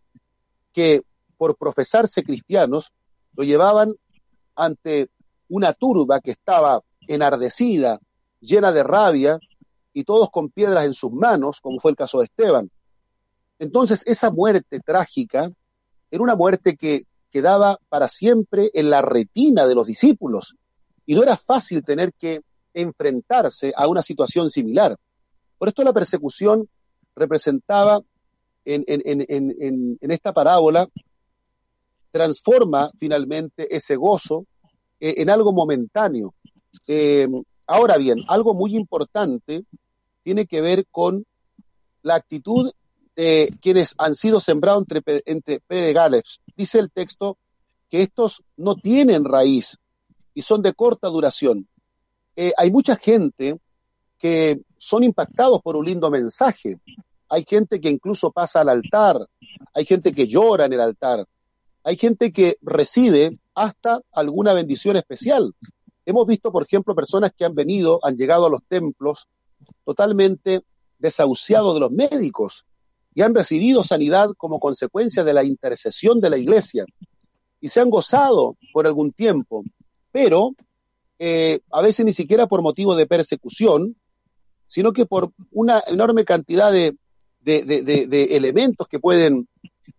[0.73, 1.03] que
[1.37, 2.93] por profesarse cristianos,
[3.37, 3.95] lo llevaban
[4.57, 5.11] ante
[5.49, 8.01] una turba que estaba enardecida,
[8.41, 9.39] llena de rabia,
[9.93, 12.71] y todos con piedras en sus manos, como fue el caso de Esteban.
[13.59, 15.51] Entonces, esa muerte trágica
[16.11, 20.55] era una muerte que quedaba para siempre en la retina de los discípulos,
[21.07, 22.43] y no era fácil tener que
[22.75, 24.97] enfrentarse a una situación similar.
[25.57, 26.69] Por esto la persecución
[27.15, 28.03] representaba
[28.67, 30.89] en, esta parábola,
[32.11, 34.47] transforma finalmente ese gozo
[35.01, 36.35] eh, en algo momentáneo.
[36.87, 37.29] Eh,
[37.67, 39.65] ahora bien, algo muy importante
[40.23, 41.25] tiene que ver con
[42.03, 42.73] la actitud
[43.15, 46.41] de quienes han sido sembrados entre, entre pedregales.
[46.57, 47.39] Dice el texto
[47.89, 49.79] que estos no tienen raíz
[50.35, 51.67] y son de corta duración.
[52.37, 53.59] Eh, hay mucha gente
[54.19, 56.79] que son impactados por un lindo mensaje.
[57.29, 59.19] Hay gente que incluso pasa al altar,
[59.75, 61.27] hay gente que llora en el altar,
[61.87, 65.55] hay gente que recibe hasta alguna bendición especial.
[66.05, 69.29] Hemos visto, por ejemplo, personas que han venido, han llegado a los templos
[69.85, 70.63] totalmente
[70.99, 72.65] desahuciados de los médicos
[73.15, 76.87] y han recibido sanidad como consecuencia de la intercesión de la iglesia
[77.61, 79.63] y se han gozado por algún tiempo,
[80.11, 80.57] pero
[81.21, 83.95] eh, a veces ni siquiera por motivo de persecución,
[84.67, 86.97] sino que por una enorme cantidad de,
[87.45, 89.47] elementos que pueden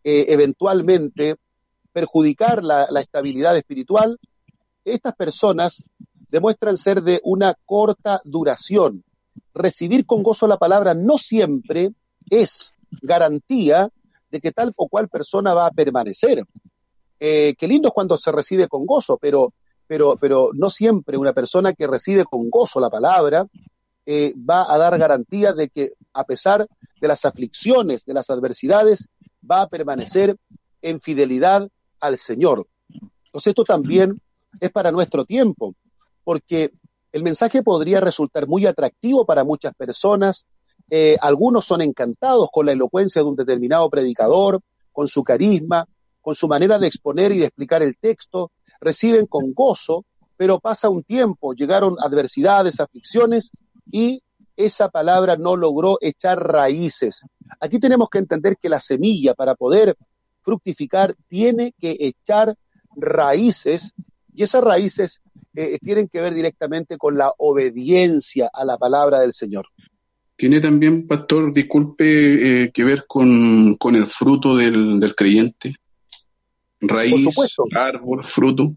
[0.04, 1.38] eh, eventualmente
[1.98, 4.20] perjudicar la, estabilidad espiritual,
[4.86, 5.84] estas personas
[6.30, 9.04] demuestran ser de una corta duración.
[9.52, 11.90] Recibir con gozo la palabra no siempre
[12.30, 13.90] es garantía
[14.30, 16.44] de que tal o cual persona va a permanecer.
[17.20, 19.54] Eh, qué lindo es cuando se recibe con gozo, pero,
[19.88, 23.48] pero, pero no siempre una persona que recibe con gozo la palabra
[24.06, 26.68] eh, va a dar garantía de que a pesar
[27.02, 29.08] de las aflicciones, de las adversidades,
[29.50, 30.38] va a permanecer
[30.84, 32.68] en fidelidad al Señor.
[33.26, 34.20] Entonces esto también
[34.60, 35.76] es para nuestro tiempo,
[36.24, 36.72] porque
[37.12, 40.46] el mensaje podría resultar muy atractivo para muchas personas.
[40.90, 45.88] Eh, algunos son encantados con la elocuencia de un determinado predicador, con su carisma,
[46.22, 50.06] con su manera de exponer y de explicar el texto, reciben con gozo,
[50.36, 53.52] pero pasa un tiempo, llegaron adversidades, aflicciones
[53.92, 54.22] y
[54.56, 57.22] esa palabra no logró echar raíces.
[57.60, 59.96] Aquí tenemos que entender que la semilla para poder
[60.48, 62.56] fructificar tiene que echar
[62.96, 63.92] raíces
[64.34, 65.22] y esas raíces
[65.54, 69.68] eh, tienen que ver directamente con la obediencia a la palabra del Señor.
[70.38, 72.06] Tiene también, pastor, disculpe,
[72.64, 75.76] eh, que ver con, el fruto del, creyente.
[76.80, 77.36] Raíz,
[77.76, 78.74] árbol, fruto.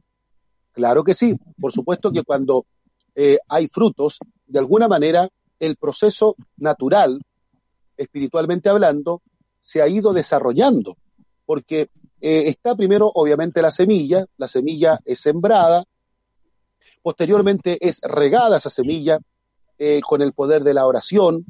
[0.72, 1.36] Claro que sí.
[1.60, 2.66] Por supuesto que cuando
[3.14, 5.28] eh, hay frutos, de alguna manera
[5.60, 7.22] el proceso natural,
[7.96, 9.22] espiritualmente hablando,
[9.60, 10.96] se ha ido desarrollando.
[11.50, 11.88] Porque
[12.20, 15.84] eh, está primero, obviamente, la semilla, la semilla es sembrada,
[17.02, 19.18] posteriormente es regada esa semilla
[19.76, 21.44] eh, con el poder de la oración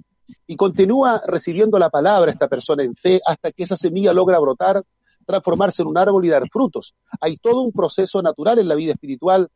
[0.46, 4.82] y continúa recibiendo la palabra esta persona en fe hasta que esa semilla logra brotar,
[5.26, 6.94] transformarse en un árbol y dar frutos.
[7.20, 9.50] Hay todo un proceso natural en la vida espiritual,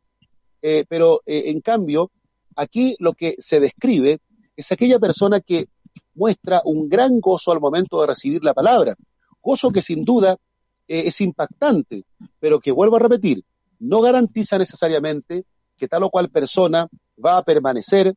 [0.61, 2.11] eh, pero en cambio,
[2.55, 4.19] aquí lo que se describe
[4.55, 5.69] es aquella persona que
[6.13, 8.95] muestra un gran gozo al momento de recibir la palabra,
[9.45, 10.37] gozo que sin duda
[10.87, 12.03] eh, es impactante,
[12.39, 13.43] pero que vuelvo a repetir,
[13.79, 15.45] no garantiza necesariamente
[15.77, 16.87] que tal o cual persona
[17.23, 18.15] va a permanecer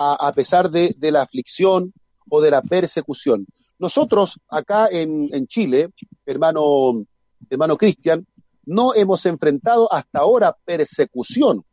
[0.00, 1.92] a, pesar de, la aflicción
[2.30, 3.46] o de la persecución.
[3.80, 5.90] Nosotros acá en, Chile,
[6.24, 7.04] hermano,
[7.50, 8.24] hermano Cristian,
[8.64, 11.64] no hemos enfrentado hasta ahora persecución.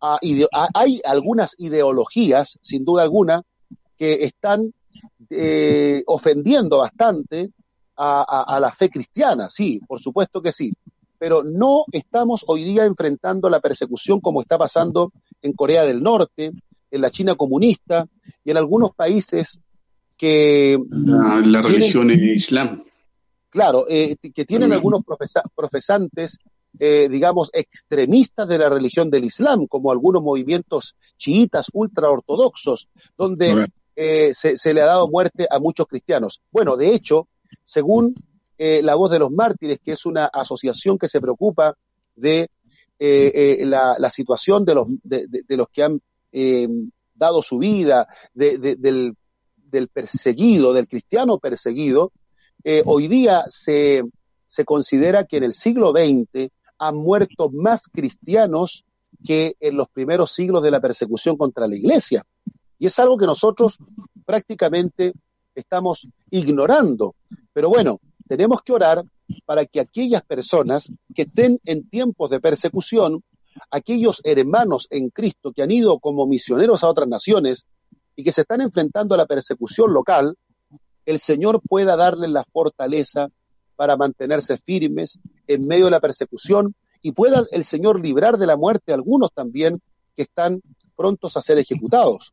[0.00, 3.42] hay algunas ideologías, sin duda alguna,
[3.98, 4.72] que están
[5.28, 7.50] eh, ofendiendo bastante
[7.96, 10.72] a, la fe cristiana, sí, por supuesto que sí.
[11.18, 16.52] pero no estamos hoy día enfrentando la persecución como está pasando en Corea del Norte,
[16.90, 18.06] en la China comunista
[18.44, 19.58] y en algunos países
[20.16, 20.78] que...
[20.90, 22.84] La, religión islam.
[23.50, 25.02] Claro, eh, que tienen algunos
[25.54, 26.38] profesantes,
[26.78, 34.32] eh, digamos, extremistas de la religión del Islam, como algunos movimientos chiitas ultraortodoxos, donde eh,
[34.34, 36.40] se, le ha dado muerte a muchos cristianos.
[36.50, 37.28] Bueno, de hecho,
[37.64, 38.14] según
[38.58, 41.74] La Voz de los Mártires, que es una asociación que se preocupa
[42.14, 42.48] de
[42.98, 46.00] la, situación de los, de los que han
[47.14, 49.16] dado su vida, del,
[49.74, 52.12] del perseguido, del cristiano perseguido,
[52.62, 54.02] eh, hoy día se,
[54.46, 58.84] se considera que en el siglo XX han muerto más cristianos
[59.24, 62.24] que en los primeros siglos de la persecución contra la iglesia.
[62.78, 63.78] Y es algo que nosotros
[64.24, 65.12] prácticamente
[65.60, 67.14] estamos ignorando.
[67.52, 69.04] Pero bueno, tenemos que orar
[69.44, 73.22] para que aquellas personas que estén en tiempos de persecución,
[73.70, 77.66] aquellos hermanos en Cristo que han ido como misioneros a otras naciones
[78.16, 80.36] y que se están enfrentando a la persecución local,
[81.06, 83.28] el Señor pueda darles la fortaleza
[83.76, 88.56] para mantenerse firmes en medio de la persecución y pueda el Señor librar de la
[88.56, 89.80] muerte a algunos también
[90.16, 90.62] que están
[90.96, 92.32] prontos a ser ejecutados.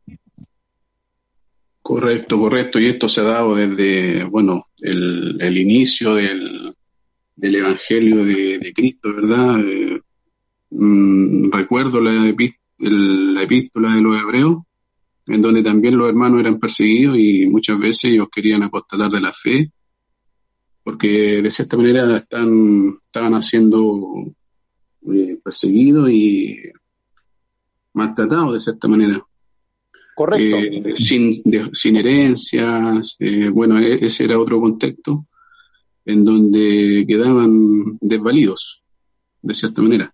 [1.91, 2.79] Correcto, correcto.
[2.79, 6.73] Y esto se ha dado desde, bueno, el, inicio del,
[7.35, 9.59] Evangelio de, Cristo, ¿verdad?
[9.59, 9.99] Eh,
[10.69, 14.63] mm, recuerdo la, la epístola de los Hebreos,
[15.27, 19.33] en donde también los hermanos eran perseguidos y muchas veces ellos querían apostatar de la
[19.33, 19.69] fe,
[20.85, 24.33] porque de cierta manera están, estaban siendo
[25.13, 26.57] eh, perseguidos y
[27.91, 29.21] maltratados de cierta manera.
[30.15, 30.57] Correcto.
[30.57, 31.41] Eh, sin,
[31.73, 35.25] sin herencias, eh, bueno, e, ese era otro contexto
[36.05, 38.83] en donde quedaban desvalidos,
[39.41, 40.13] de cierta manera.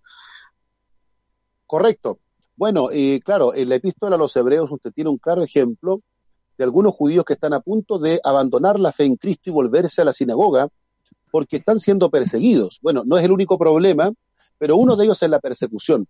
[1.66, 2.18] Correcto.
[2.56, 6.02] Bueno, eh, claro, en la epístola a los hebreos usted tiene un claro ejemplo
[6.56, 10.02] de algunos judíos que están a punto de abandonar la fe en Cristo y volverse
[10.02, 10.68] a la sinagoga
[11.30, 12.80] porque están siendo perseguidos.
[12.82, 14.12] Bueno, no es el único problema,
[14.58, 16.06] pero uno de ellos es la persecución.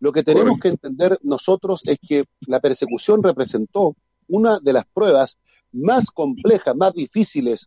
[0.00, 3.96] Lo que tenemos que entender nosotros es que la persecución representó
[4.28, 5.38] una de las pruebas
[5.72, 7.66] más complejas, más difíciles,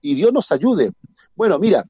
[0.00, 0.92] y Dios nos ayude.
[1.34, 1.86] Bueno, mira,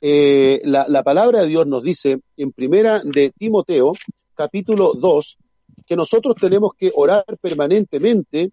[0.00, 3.92] eh, la, la, palabra de Dios nos dice en primera de Timoteo,
[4.34, 5.38] capítulo 2,
[5.86, 8.52] que nosotros tenemos que orar permanentemente,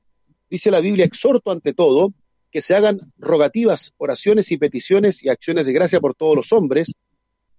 [0.50, 2.13] dice la Biblia, exhorto ante todo,
[2.52, 6.93] que se hagan rogativas, oraciones y peticiones y acciones de gracia por todos los hombres,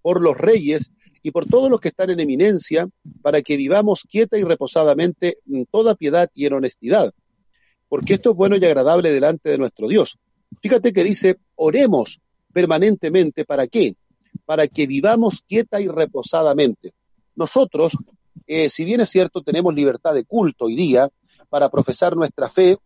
[0.02, 0.90] por los reyes
[1.22, 2.88] y por todos los que están en eminencia,
[3.22, 7.12] para que vivamos quieta y reposadamente en toda piedad y en honestidad,
[7.88, 10.18] porque esto es bueno y agradable delante de nuestro Dios.
[10.60, 12.20] Fíjate que dice, oremos
[12.52, 13.94] permanentemente, ¿para qué?
[14.44, 16.92] Para que vivamos quieta y reposadamente.
[17.36, 17.96] Nosotros
[18.46, 21.08] eh, si bien es cierto, tenemos libertad de culto hoy día
[21.48, 22.78] para profesar nuestra fe,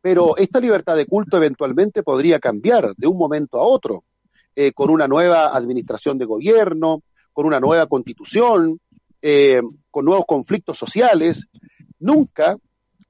[0.00, 4.04] pero esta libertad de culto eventualmente podría cambiar de un momento a otro,
[4.54, 8.78] eh, con una nueva administración de gobierno, con una nueva constitución,
[9.20, 11.46] eh, con nuevos conflictos sociales.
[11.98, 12.56] Nunca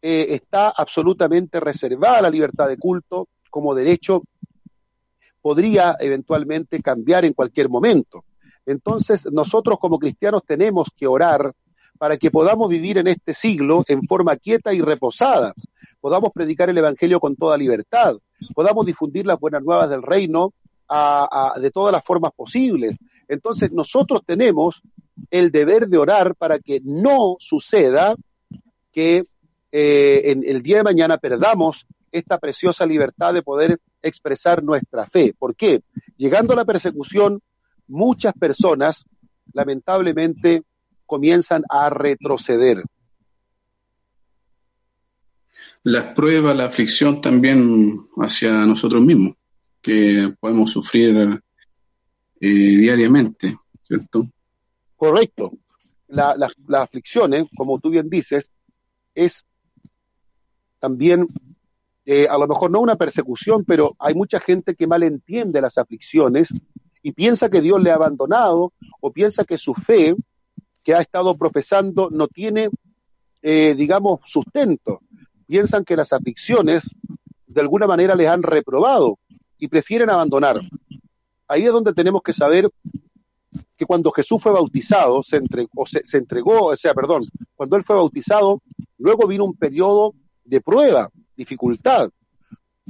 [0.04, 4.24] está absolutamente reservada la libertad de culto como derecho,
[5.40, 8.24] podría eventualmente cambiar en cualquier momento.
[8.64, 11.52] Entonces, nosotros como cristianos tenemos que orar
[11.98, 15.54] para que podamos vivir en este siglo en forma quieta y reposada,
[16.00, 18.16] podamos predicar el Evangelio con toda libertad,
[18.54, 20.52] podamos difundir las buenas nuevas del reino
[21.60, 22.96] de todas las formas posibles.
[23.28, 24.82] Entonces, nosotros tenemos
[25.30, 28.14] el deber de orar para que no suceda
[28.92, 29.24] que
[29.72, 35.34] eh, en el día de mañana perdamos esta preciosa libertad de poder expresar nuestra fe.
[35.38, 35.82] ¿Por qué?
[36.18, 37.40] Llegando a la persecución,
[37.88, 39.06] muchas personas
[39.52, 40.62] lamentablemente
[41.06, 42.82] comienzan a retroceder.
[45.84, 49.36] Las pruebas, la aflicción también hacia nosotros mismos,
[49.82, 51.42] que podemos sufrir
[52.40, 54.26] eh, diariamente, ¿cierto?
[54.96, 55.52] Correcto.
[56.08, 58.48] La, la, aflicciones, como tú bien dices,
[59.14, 59.44] es
[60.78, 61.26] también,
[62.04, 66.48] eh, a lo mejor no una persecución, pero hay mucha gente que malentiende las aflicciones
[67.02, 70.14] y piensa que Dios le ha abandonado o piensa que su fe
[70.84, 72.70] que ha estado profesando no tiene,
[73.40, 75.00] eh, digamos, sustento.
[75.46, 76.84] Piensan que las aflicciones
[77.46, 79.18] de alguna manera les han reprobado
[79.62, 80.60] y prefieren abandonar.
[81.46, 82.68] Ahí es donde tenemos que saber
[83.76, 87.94] que cuando Jesús fue bautizado, se entregó, se, entregó, o sea, perdón, cuando él fue
[87.94, 88.60] bautizado,
[88.98, 92.10] luego vino un periodo de prueba, dificultad.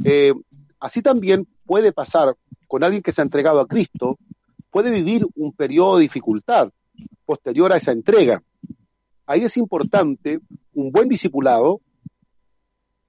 [0.03, 0.33] Eh,
[0.81, 2.35] así también puede pasar
[2.67, 4.17] con alguien que se ha entregado a Cristo,
[4.71, 6.73] puede vivir un periodo de dificultad
[7.27, 8.43] posterior a esa entrega.
[9.27, 10.41] Ahí es importante
[10.73, 11.83] un buen discipulado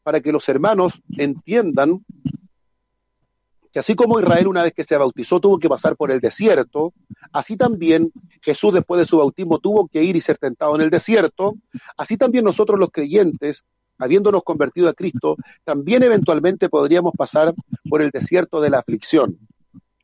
[0.04, 2.04] para que los hermanos entiendan
[3.74, 6.94] que así como Israel una vez que se bautizó tuvo que pasar por el desierto,
[7.32, 8.12] así también
[8.42, 11.56] Jesús después de su bautismo tuvo que ir y ser tentado en el desierto,
[11.98, 13.64] así también nosotros los creyentes,
[13.98, 17.56] habiéndonos convertido a Cristo, también eventualmente podríamos pasar
[17.90, 19.40] por el desierto de la aflicción.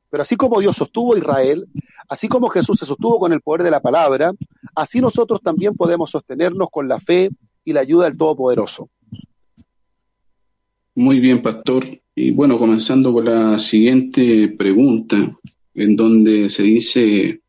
[0.09, 1.67] Pero así como Dios sostuvo a Israel,
[2.07, 4.31] así como Jesús se sostuvo con el poder de la palabra,
[4.73, 7.29] así nosotros también podemos sostenernos con la fe
[7.63, 8.89] y la ayuda del Todopoderoso.
[10.99, 11.85] Muy bien, pastor.
[12.13, 15.33] Y bueno, comenzando con la siguiente pregunta,
[15.73, 17.39] en donde se dice,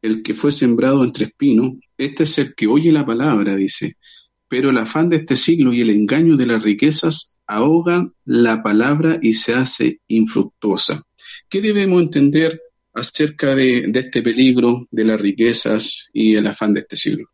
[0.00, 3.96] el que fue sembrado entre espinos, este es el que oye la palabra, dice,
[4.46, 9.18] pero el afán de este siglo y el engaño de las riquezas ahogan la palabra
[9.20, 11.02] y se hace infructuosa.
[11.48, 12.60] ¿Qué debemos entender
[12.94, 17.26] acerca de, este peligro de las riquezas y el afán de este siglo?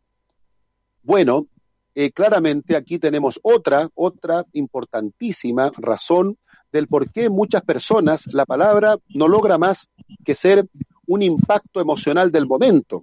[1.03, 1.49] Bueno,
[1.97, 6.37] eh, claramente aquí tenemos otra, otra importantísima razón
[6.71, 9.89] del por qué muchas personas la palabra no logra más
[10.25, 10.67] que ser
[11.07, 13.01] un impacto emocional del momento.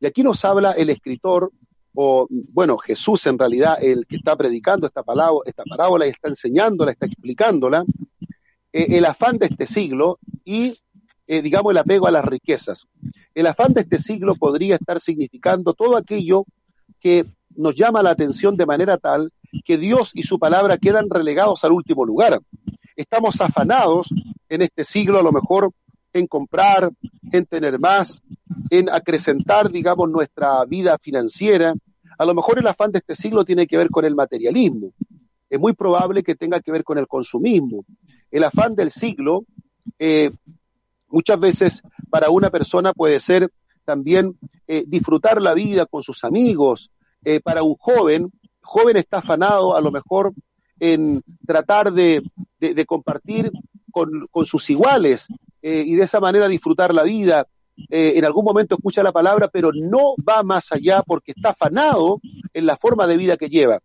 [0.00, 1.52] Y aquí nos habla el escritor,
[1.94, 6.28] o bueno, Jesús en realidad, el que está predicando esta, palabra, esta parábola y está
[6.28, 7.84] enseñándola, está explicándola,
[8.72, 10.74] eh, el afán de este siglo y,
[11.26, 12.86] eh, digamos, el apego a las riquezas.
[13.34, 16.46] El afán de este siglo podría estar significando todo aquello
[16.98, 17.26] que
[17.56, 19.32] nos llama la atención de manera tal
[19.64, 22.40] que Dios y su palabra quedan relegados al último lugar.
[22.96, 24.08] Estamos afanados
[24.48, 25.72] en este siglo a lo mejor
[26.12, 26.90] en comprar,
[27.30, 28.22] en tener más,
[28.70, 31.72] en acrecentar, digamos, nuestra vida financiera.
[32.18, 34.92] A lo mejor el afán de este siglo tiene que ver con el materialismo.
[35.48, 37.84] Es muy probable que tenga que ver con el consumismo
[38.32, 39.44] el afán del siglo
[39.98, 40.32] eh,
[41.08, 43.50] muchas veces para una persona puede ser
[43.84, 46.90] también eh, disfrutar la vida con sus amigos.
[47.24, 50.32] Eh, para un joven, joven está afanado a lo mejor
[50.80, 52.22] en tratar de,
[52.86, 53.50] compartir
[53.92, 55.28] con, con, sus iguales
[55.60, 57.46] y de esa manera disfrutar la vida.
[57.88, 62.20] en algún momento escucha la palabra, pero no va más allá porque está afanado
[62.52, 63.78] en la forma de vida que lleva.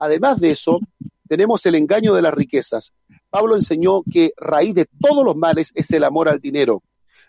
[0.00, 0.80] Además de eso,
[1.28, 2.92] tenemos el engaño de las riquezas.
[3.30, 6.82] Pablo enseñó que raíz de todos los males es el amor al dinero.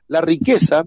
[0.08, 0.86] La riqueza,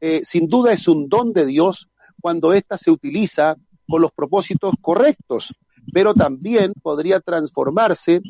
[0.00, 1.88] eh, sin duda, es un don de Dios
[2.20, 3.56] cuando ésta se utiliza
[3.90, 5.52] con los propósitos correctos,
[5.92, 8.22] pero también podría transformarse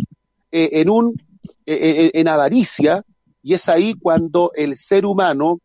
[0.51, 1.21] eh, en un
[1.67, 3.05] eh, en avaricia
[3.43, 5.61] y es ahí cuando el ser humano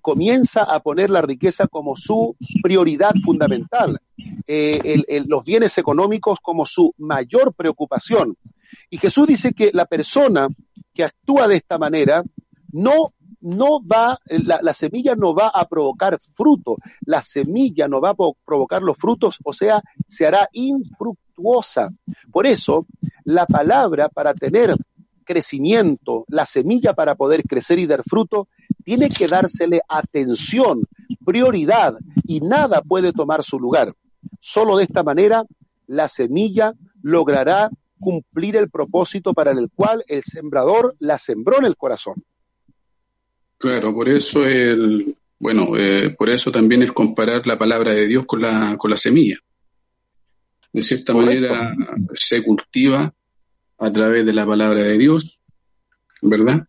[0.00, 4.00] comienza a poner la riqueza como su prioridad fundamental,
[4.46, 8.34] los bienes económicos como su mayor preocupación.
[8.88, 10.48] Y Jesús dice que la persona
[10.94, 12.24] que actúa de esta manera
[12.72, 13.13] no,
[13.44, 18.16] no va, la, la, semilla no va a provocar fruto, la semilla no va a
[18.44, 21.90] provocar los frutos, o sea, se hará infructuosa.
[22.32, 22.86] Por eso,
[23.24, 24.74] la palabra para tener
[25.24, 28.48] crecimiento, la semilla para poder crecer y dar fruto,
[28.82, 30.84] tiene que dársele atención,
[31.24, 33.94] prioridad, y nada puede tomar su lugar.
[34.40, 35.44] Solo de esta manera
[35.86, 36.72] la semilla
[37.02, 37.70] logrará
[38.00, 42.24] cumplir el propósito para el cual el sembrador la sembró en el corazón.
[43.58, 48.24] Claro, por eso el, bueno, eh, por eso también es comparar la palabra de Dios
[48.26, 49.36] con la, con la semilla.
[50.72, 51.74] De cierta manera
[52.14, 53.14] se cultiva
[53.78, 55.38] a través de la palabra de Dios,
[56.22, 56.66] ¿verdad?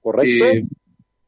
[0.00, 0.44] Correcto.
[0.44, 0.66] Eh,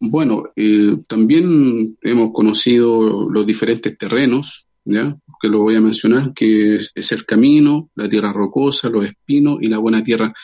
[0.01, 5.17] bueno, eh, también hemos conocido los diferentes terrenos ¿ya?
[5.41, 9.69] que lo voy a mencionar, que es, el camino, la tierra rocosa, los espinos y
[9.69, 10.35] la buena tierra.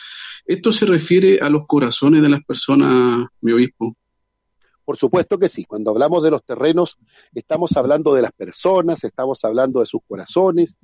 [0.45, 3.95] ¿Esto se refiere a los corazones de las personas, mi obispo?
[4.91, 5.63] Por supuesto que sí.
[5.63, 6.97] Cuando hablamos de los terrenos,
[7.33, 10.75] estamos hablando de las personas, estamos hablando de sus corazones,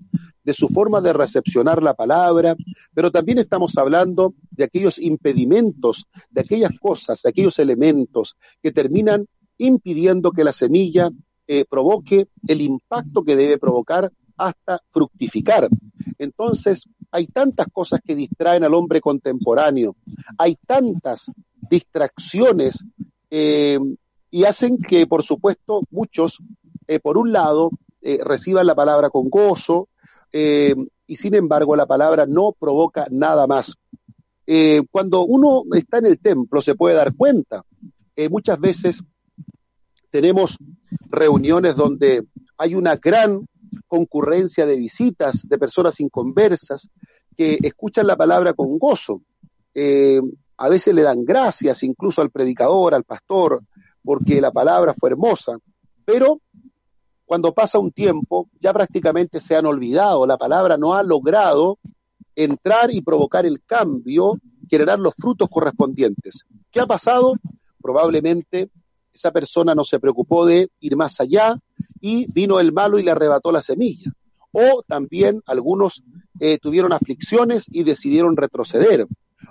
[0.45, 2.55] de su forma de recepcionar la palabra,
[2.93, 9.27] pero también estamos hablando de aquellos impedimentos, de aquellas cosas, de aquellos elementos que terminan
[9.57, 11.09] impidiendo que la semilla
[11.45, 15.67] eh, provoque el impacto que debe provocar hasta fructificar.
[16.17, 19.97] Entonces, hay tantas cosas que distraen al hombre contemporáneo,
[20.37, 21.29] hay tantas
[21.69, 22.85] distracciones
[23.29, 23.79] eh,
[24.29, 26.39] y hacen que, por supuesto, muchos,
[26.87, 27.71] eh, por un lado,
[28.23, 29.89] reciban la palabra con gozo
[30.31, 33.73] y, sin embargo, la palabra no provoca nada más.
[34.91, 37.65] cuando uno está en el templo se puede dar cuenta.
[38.29, 39.03] muchas veces
[40.09, 40.57] tenemos
[41.09, 42.25] reuniones donde
[42.57, 43.45] hay una gran
[43.87, 46.89] concurrencia de visitas de personas inconversas
[47.35, 49.21] que escuchan la palabra con gozo.
[49.73, 50.19] Eh,
[50.57, 53.61] a veces le dan gracias incluso al predicador, al pastor,
[54.03, 55.57] porque la palabra fue hermosa,
[56.05, 56.41] pero
[57.25, 61.77] cuando pasa un tiempo ya prácticamente se han olvidado, la palabra no ha logrado
[62.35, 64.39] entrar y provocar el cambio,
[64.69, 66.45] generar los frutos correspondientes.
[66.71, 67.35] ¿Qué ha pasado?
[67.81, 68.69] Probablemente
[69.11, 71.59] esa persona no se preocupó de ir más allá
[71.99, 74.11] y vino el malo y le arrebató la semilla.
[74.51, 76.03] O también algunos
[76.39, 79.07] eh, tuvieron aflicciones y decidieron retroceder.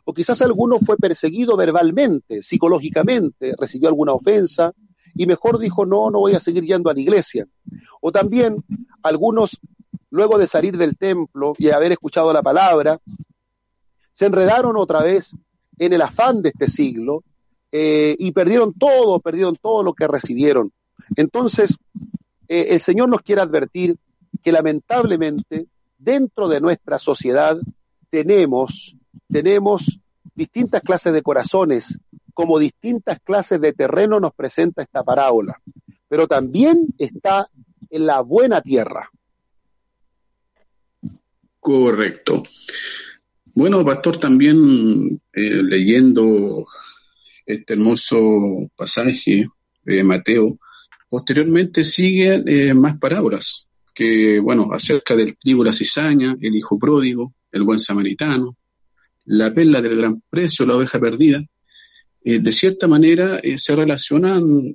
[0.09, 4.73] O quizás alguno fue perseguido verbalmente, psicológicamente, recibió alguna ofensa
[5.17, 7.49] y mejor dijo, no, no voy a seguir yendo a la iglesia.
[8.01, 8.63] O también
[9.03, 9.59] algunos,
[10.11, 13.01] luego de salir del templo y haber escuchado la palabra,
[14.13, 15.33] se enredaron otra vez
[15.77, 17.25] en el afán de este siglo
[17.73, 20.73] eh, y perdieron todo, perdieron todo lo que recibieron.
[21.17, 21.77] Entonces,
[22.47, 23.97] eh, el Señor nos quiere advertir
[24.41, 25.67] que lamentablemente
[25.99, 27.59] dentro de nuestra sociedad
[28.09, 28.95] tenemos,
[29.29, 29.99] tenemos
[30.35, 31.99] distintas clases de corazones,
[32.35, 35.61] como distintas clases de terreno nos presenta esta parábola,
[36.09, 37.49] pero también está
[37.91, 39.11] en la buena tierra.
[41.59, 42.43] Correcto.
[43.55, 46.67] Bueno, pastor, también eh, leyendo
[47.47, 49.49] este hermoso pasaje
[49.83, 50.59] de Mateo,
[51.09, 57.33] posteriormente siguen eh, más parábolas, que, bueno, acerca del trigo, la cizaña, el hijo pródigo,
[57.51, 58.57] el buen samaritano,
[59.27, 61.45] la perla del gran precio, la oveja perdida.
[62.25, 64.75] Eh, de cierta manera eh, se relacionan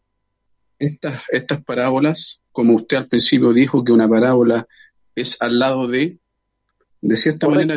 [0.79, 4.67] estas, estas parábolas, como usted al principio dijo que una parábola
[5.15, 6.19] es al lado de,
[7.01, 7.75] de cierta manera,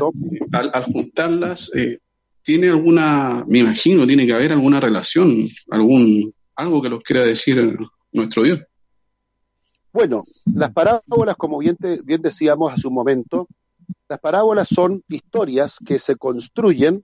[0.53, 1.71] al, al juntarlas,
[2.43, 7.77] tiene alguna, me imagino, tiene que haber alguna relación, algún, algo que los quiera decir
[8.13, 8.61] nuestro Dios.
[9.93, 10.23] Bueno,
[10.55, 13.49] las parábolas, como bien, bien decíamos hace un momento,
[14.09, 17.01] las parábolas son historias que se construyen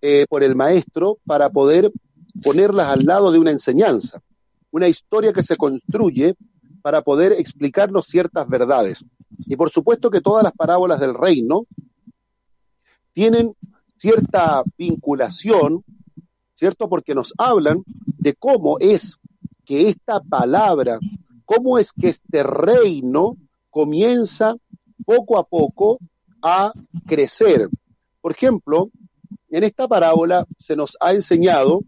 [0.00, 1.92] eh, por el maestro para poder
[2.42, 4.20] ponerlas al lado de una enseñanza.
[4.70, 6.34] Una historia que se construye
[6.82, 9.04] para poder explicarnos ciertas verdades.
[9.46, 11.66] Y por supuesto que todas las parábolas del reino
[13.12, 13.54] tienen
[13.96, 15.84] cierta vinculación,
[16.56, 16.88] ¿cierto?
[16.88, 17.84] Porque nos hablan
[18.18, 19.16] de cómo es
[19.64, 20.98] que esta palabra,
[21.44, 23.36] cómo es que este reino
[23.70, 24.56] comienza
[25.06, 25.98] poco a poco
[26.44, 26.72] a
[27.06, 27.68] crecer.
[28.20, 28.90] Por ejemplo,
[29.48, 31.80] en esta parábola se nos ha enseñado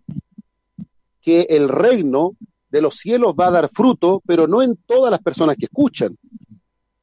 [1.21, 2.37] que el reino
[2.71, 6.17] de los cielos va a dar fruto, pero no en todas las personas que escuchan.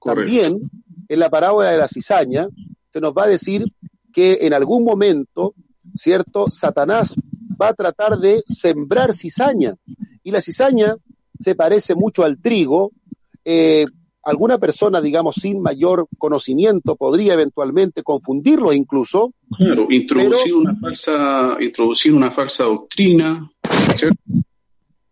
[0.04, 0.60] También
[1.08, 2.48] en la parábola de la cizaña
[2.92, 3.66] se nos va a decir
[4.12, 5.54] que en algún momento,
[5.96, 6.48] ¿cierto?
[6.50, 7.16] Satanás
[7.62, 9.76] va a tratar de sembrar cizaña.
[10.24, 10.96] Y la cizaña
[11.40, 12.92] se parece mucho al trigo.
[13.46, 13.86] Eh,
[14.24, 19.34] alguna persona, digamos, sin mayor conocimiento podría eventualmente confundirlo incluso.
[19.58, 23.50] Claro, introducir, una, falsa, introducir una falsa doctrina.
[23.96, 24.22] ¿cierto?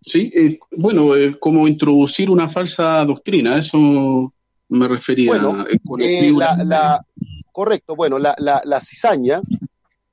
[0.01, 4.33] Sí, eh, bueno, eh, como introducir una falsa doctrina, eso
[4.69, 5.31] me refería.
[5.31, 5.65] Bueno,
[5.99, 7.05] eh, la,
[7.51, 9.41] Correcto, bueno, la, la, cizaña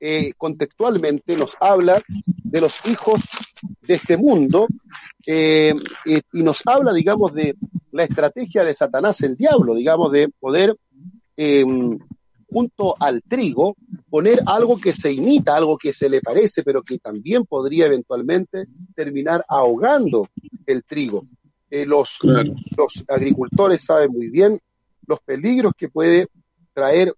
[0.00, 3.22] eh, contextualmente nos habla de los hijos
[3.82, 4.68] de este mundo
[5.26, 5.74] eh,
[6.06, 7.56] y nos habla, digamos, de
[7.90, 10.76] la estrategia de Satanás, el diablo, digamos, de poder,
[11.36, 11.98] em,
[12.50, 13.76] junto al trigo,
[14.08, 18.66] poner algo que se imita, algo que se le parece, pero que también podría eventualmente
[18.94, 20.28] terminar ahogando
[20.64, 21.26] el trigo.
[21.70, 22.18] Eh, los
[23.08, 24.60] agricultores saben muy bien
[25.06, 26.28] los peligros que puede
[26.72, 27.12] traer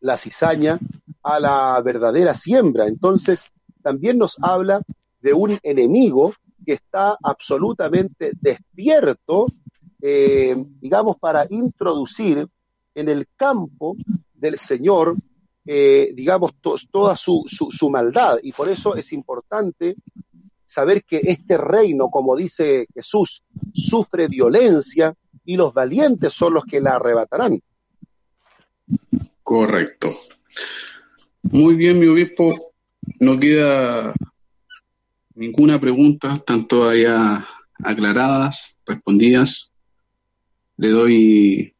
[0.00, 0.78] la cizaña
[1.22, 2.86] a la verdadera siembra.
[2.86, 3.44] Entonces,
[3.82, 4.82] también nos habla
[5.20, 9.46] de un enemigo que está absolutamente despierto,
[10.00, 12.46] eh, digamos, para introducir
[12.94, 13.96] en el campo
[14.34, 15.16] del Señor,
[15.64, 16.52] eh, digamos,
[16.90, 18.38] toda su, su maldad.
[18.42, 19.96] Y por eso es importante
[20.66, 23.42] saber que este reino, como dice Jesús,
[23.74, 25.14] sufre violencia
[25.44, 27.60] y los valientes son los que la arrebatarán.
[29.42, 30.14] Correcto.
[31.42, 32.72] Muy bien, mi obispo.
[33.18, 34.14] No queda
[35.34, 37.46] ninguna pregunta, están todas ya
[37.82, 39.72] aclaradas, respondidas.
[40.76, 41.74] Le doy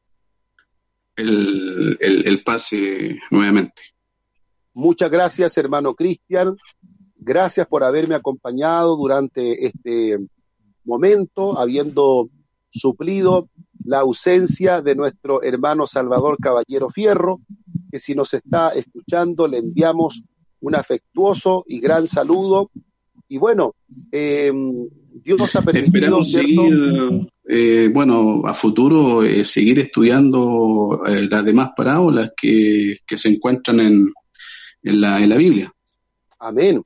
[1.16, 3.82] el, pase nuevamente.
[4.74, 6.56] Muchas gracias, hermano Cristian.
[7.16, 10.18] Gracias por haberme acompañado durante este
[10.84, 12.30] momento, habiendo
[12.70, 13.48] suplido
[13.84, 17.40] la ausencia de nuestro hermano Salvador Caballero Fierro,
[17.92, 20.22] que si nos está escuchando le enviamos
[20.60, 22.70] un afectuoso y gran saludo.
[23.28, 23.74] Y bueno,
[24.10, 24.50] eh,
[25.22, 26.24] Dios nos ha permitido...
[26.24, 34.12] seguir, eh, bueno, a futuro eh, seguir estudiando las demás parábolas que, se encuentran en,
[34.82, 35.72] en, la, en la Biblia.
[36.38, 36.80] Amén.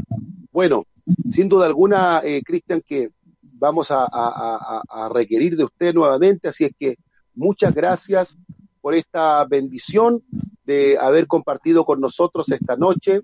[0.50, 0.84] Bueno,
[1.30, 4.82] sin duda alguna, Cristian, que vamos a,
[5.14, 6.96] requerir de usted nuevamente, así es que
[7.34, 8.36] muchas gracias
[8.80, 10.22] por esta bendición
[10.66, 13.20] de haber compartido con nosotros esta noche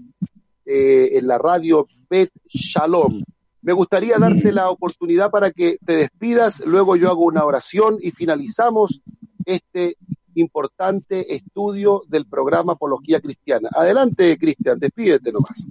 [0.65, 3.23] eh, en la radio Bet Shalom.
[3.63, 8.11] Me gustaría darte la oportunidad para que te despidas, luego yo hago una oración y
[8.11, 9.01] finalizamos
[9.45, 9.97] este
[10.35, 13.69] importante estudio del programa Apología Cristiana.
[13.73, 15.63] Adelante, Cristian, despídete nomás.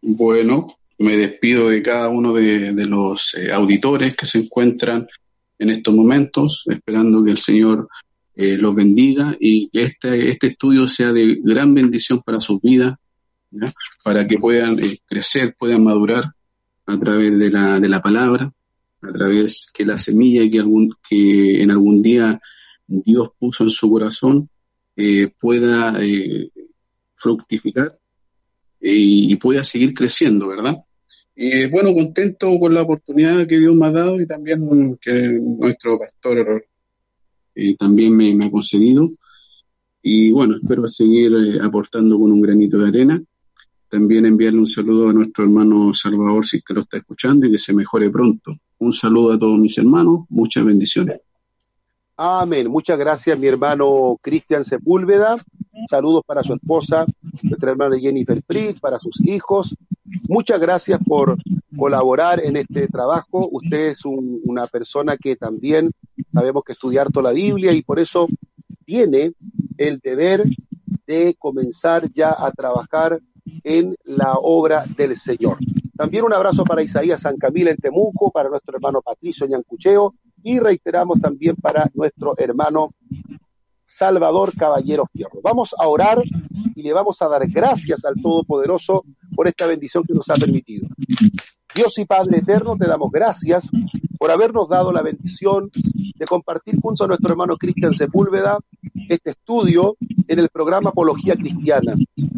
[0.00, 5.06] Bueno, me despido de cada uno de, los eh, auditores que se encuentran
[5.58, 7.88] en estos momentos, esperando que el Señor
[8.36, 12.94] eh, los bendiga y que este, este estudio sea de gran bendición para sus vidas,
[14.04, 16.24] para que puedan eh, crecer, puedan madurar
[16.86, 18.52] a través de la, de la palabra,
[19.02, 22.40] a través que la semilla que, algún, que en algún día
[22.86, 24.48] Dios puso en su corazón
[24.96, 26.50] eh, pueda eh,
[27.16, 27.98] fructificar
[28.80, 30.76] y, pueda seguir creciendo, ¿verdad?
[31.34, 35.98] Y bueno, contento con la oportunidad que Dios me ha dado y también que nuestro
[35.98, 36.66] pastor
[37.56, 39.10] eh, también me, me, ha concedido.
[40.02, 43.22] Y bueno, espero seguir aportando con un granito de arena
[43.88, 47.52] también enviarle un saludo a nuestro hermano Salvador, si es que lo está escuchando, y
[47.52, 48.52] que se mejore pronto.
[48.78, 51.20] Un saludo a todos mis hermanos, muchas bendiciones.
[52.16, 52.68] Amén.
[52.68, 55.36] Muchas gracias, mi hermano Cristian Sepúlveda.
[55.88, 57.04] Saludos para su esposa,
[57.42, 59.76] nuestra hermana Jennifer Fritz, para sus hijos.
[60.28, 61.36] Muchas gracias por
[61.76, 63.48] colaborar en este trabajo.
[63.52, 65.90] Usted es una persona que también
[66.36, 68.28] sabemos que estudiar toda la Biblia y por eso
[68.84, 69.32] tiene
[69.78, 70.44] el deber
[71.06, 73.18] de comenzar ya a trabajar
[73.64, 75.56] en la obra del Señor.
[75.96, 80.58] También un abrazo para Isaías San Camila en Temuco, para nuestro hermano Patricio Ñancucheo y
[80.58, 82.92] reiteramos también para nuestro hermano
[83.86, 85.40] Salvador Caballero Fierro.
[85.42, 86.22] Vamos a orar
[86.74, 90.86] y le vamos a dar gracias al Todopoderoso por esta bendición que nos ha permitido.
[91.74, 93.66] Dios y Padre Eterno, te damos gracias
[94.18, 98.58] por habernos dado la bendición de compartir junto a nuestro hermano Cristian Sepúlveda
[99.08, 99.96] este estudio
[100.28, 101.94] en el programa Apología Cristiana.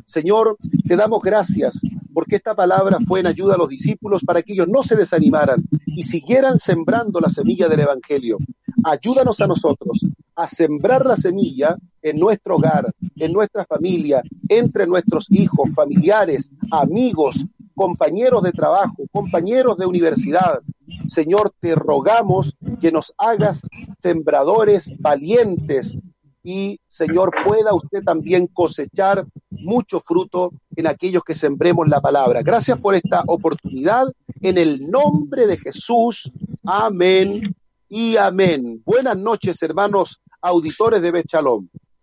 [0.07, 0.57] Señor,
[0.87, 1.81] te damos gracias
[2.12, 5.62] porque esta palabra fue en ayuda a los discípulos para que ellos no se desanimaran
[5.87, 8.39] y siguieran sembrando la semilla del Evangelio.
[8.85, 10.05] Ayúdanos a nosotros
[10.35, 17.45] a sembrar la semilla en nuestro hogar, en nuestra familia, entre nuestros hijos, familiares, amigos,
[17.74, 20.61] compañeros de trabajo, compañeros de universidad.
[21.09, 23.62] Señor, te rogamos que nos hagas
[24.00, 25.96] sembradores valientes,
[26.44, 32.42] y Señor pueda usted también cosechar mucho fruto en aquellos que sembremos la palabra.
[32.42, 34.06] Gracias por esta oportunidad.
[34.40, 36.30] En el nombre de Jesús.
[36.64, 37.54] Amén
[37.88, 38.82] y amén.
[38.84, 41.68] Buenas noches, hermanos auditores de Bechalón.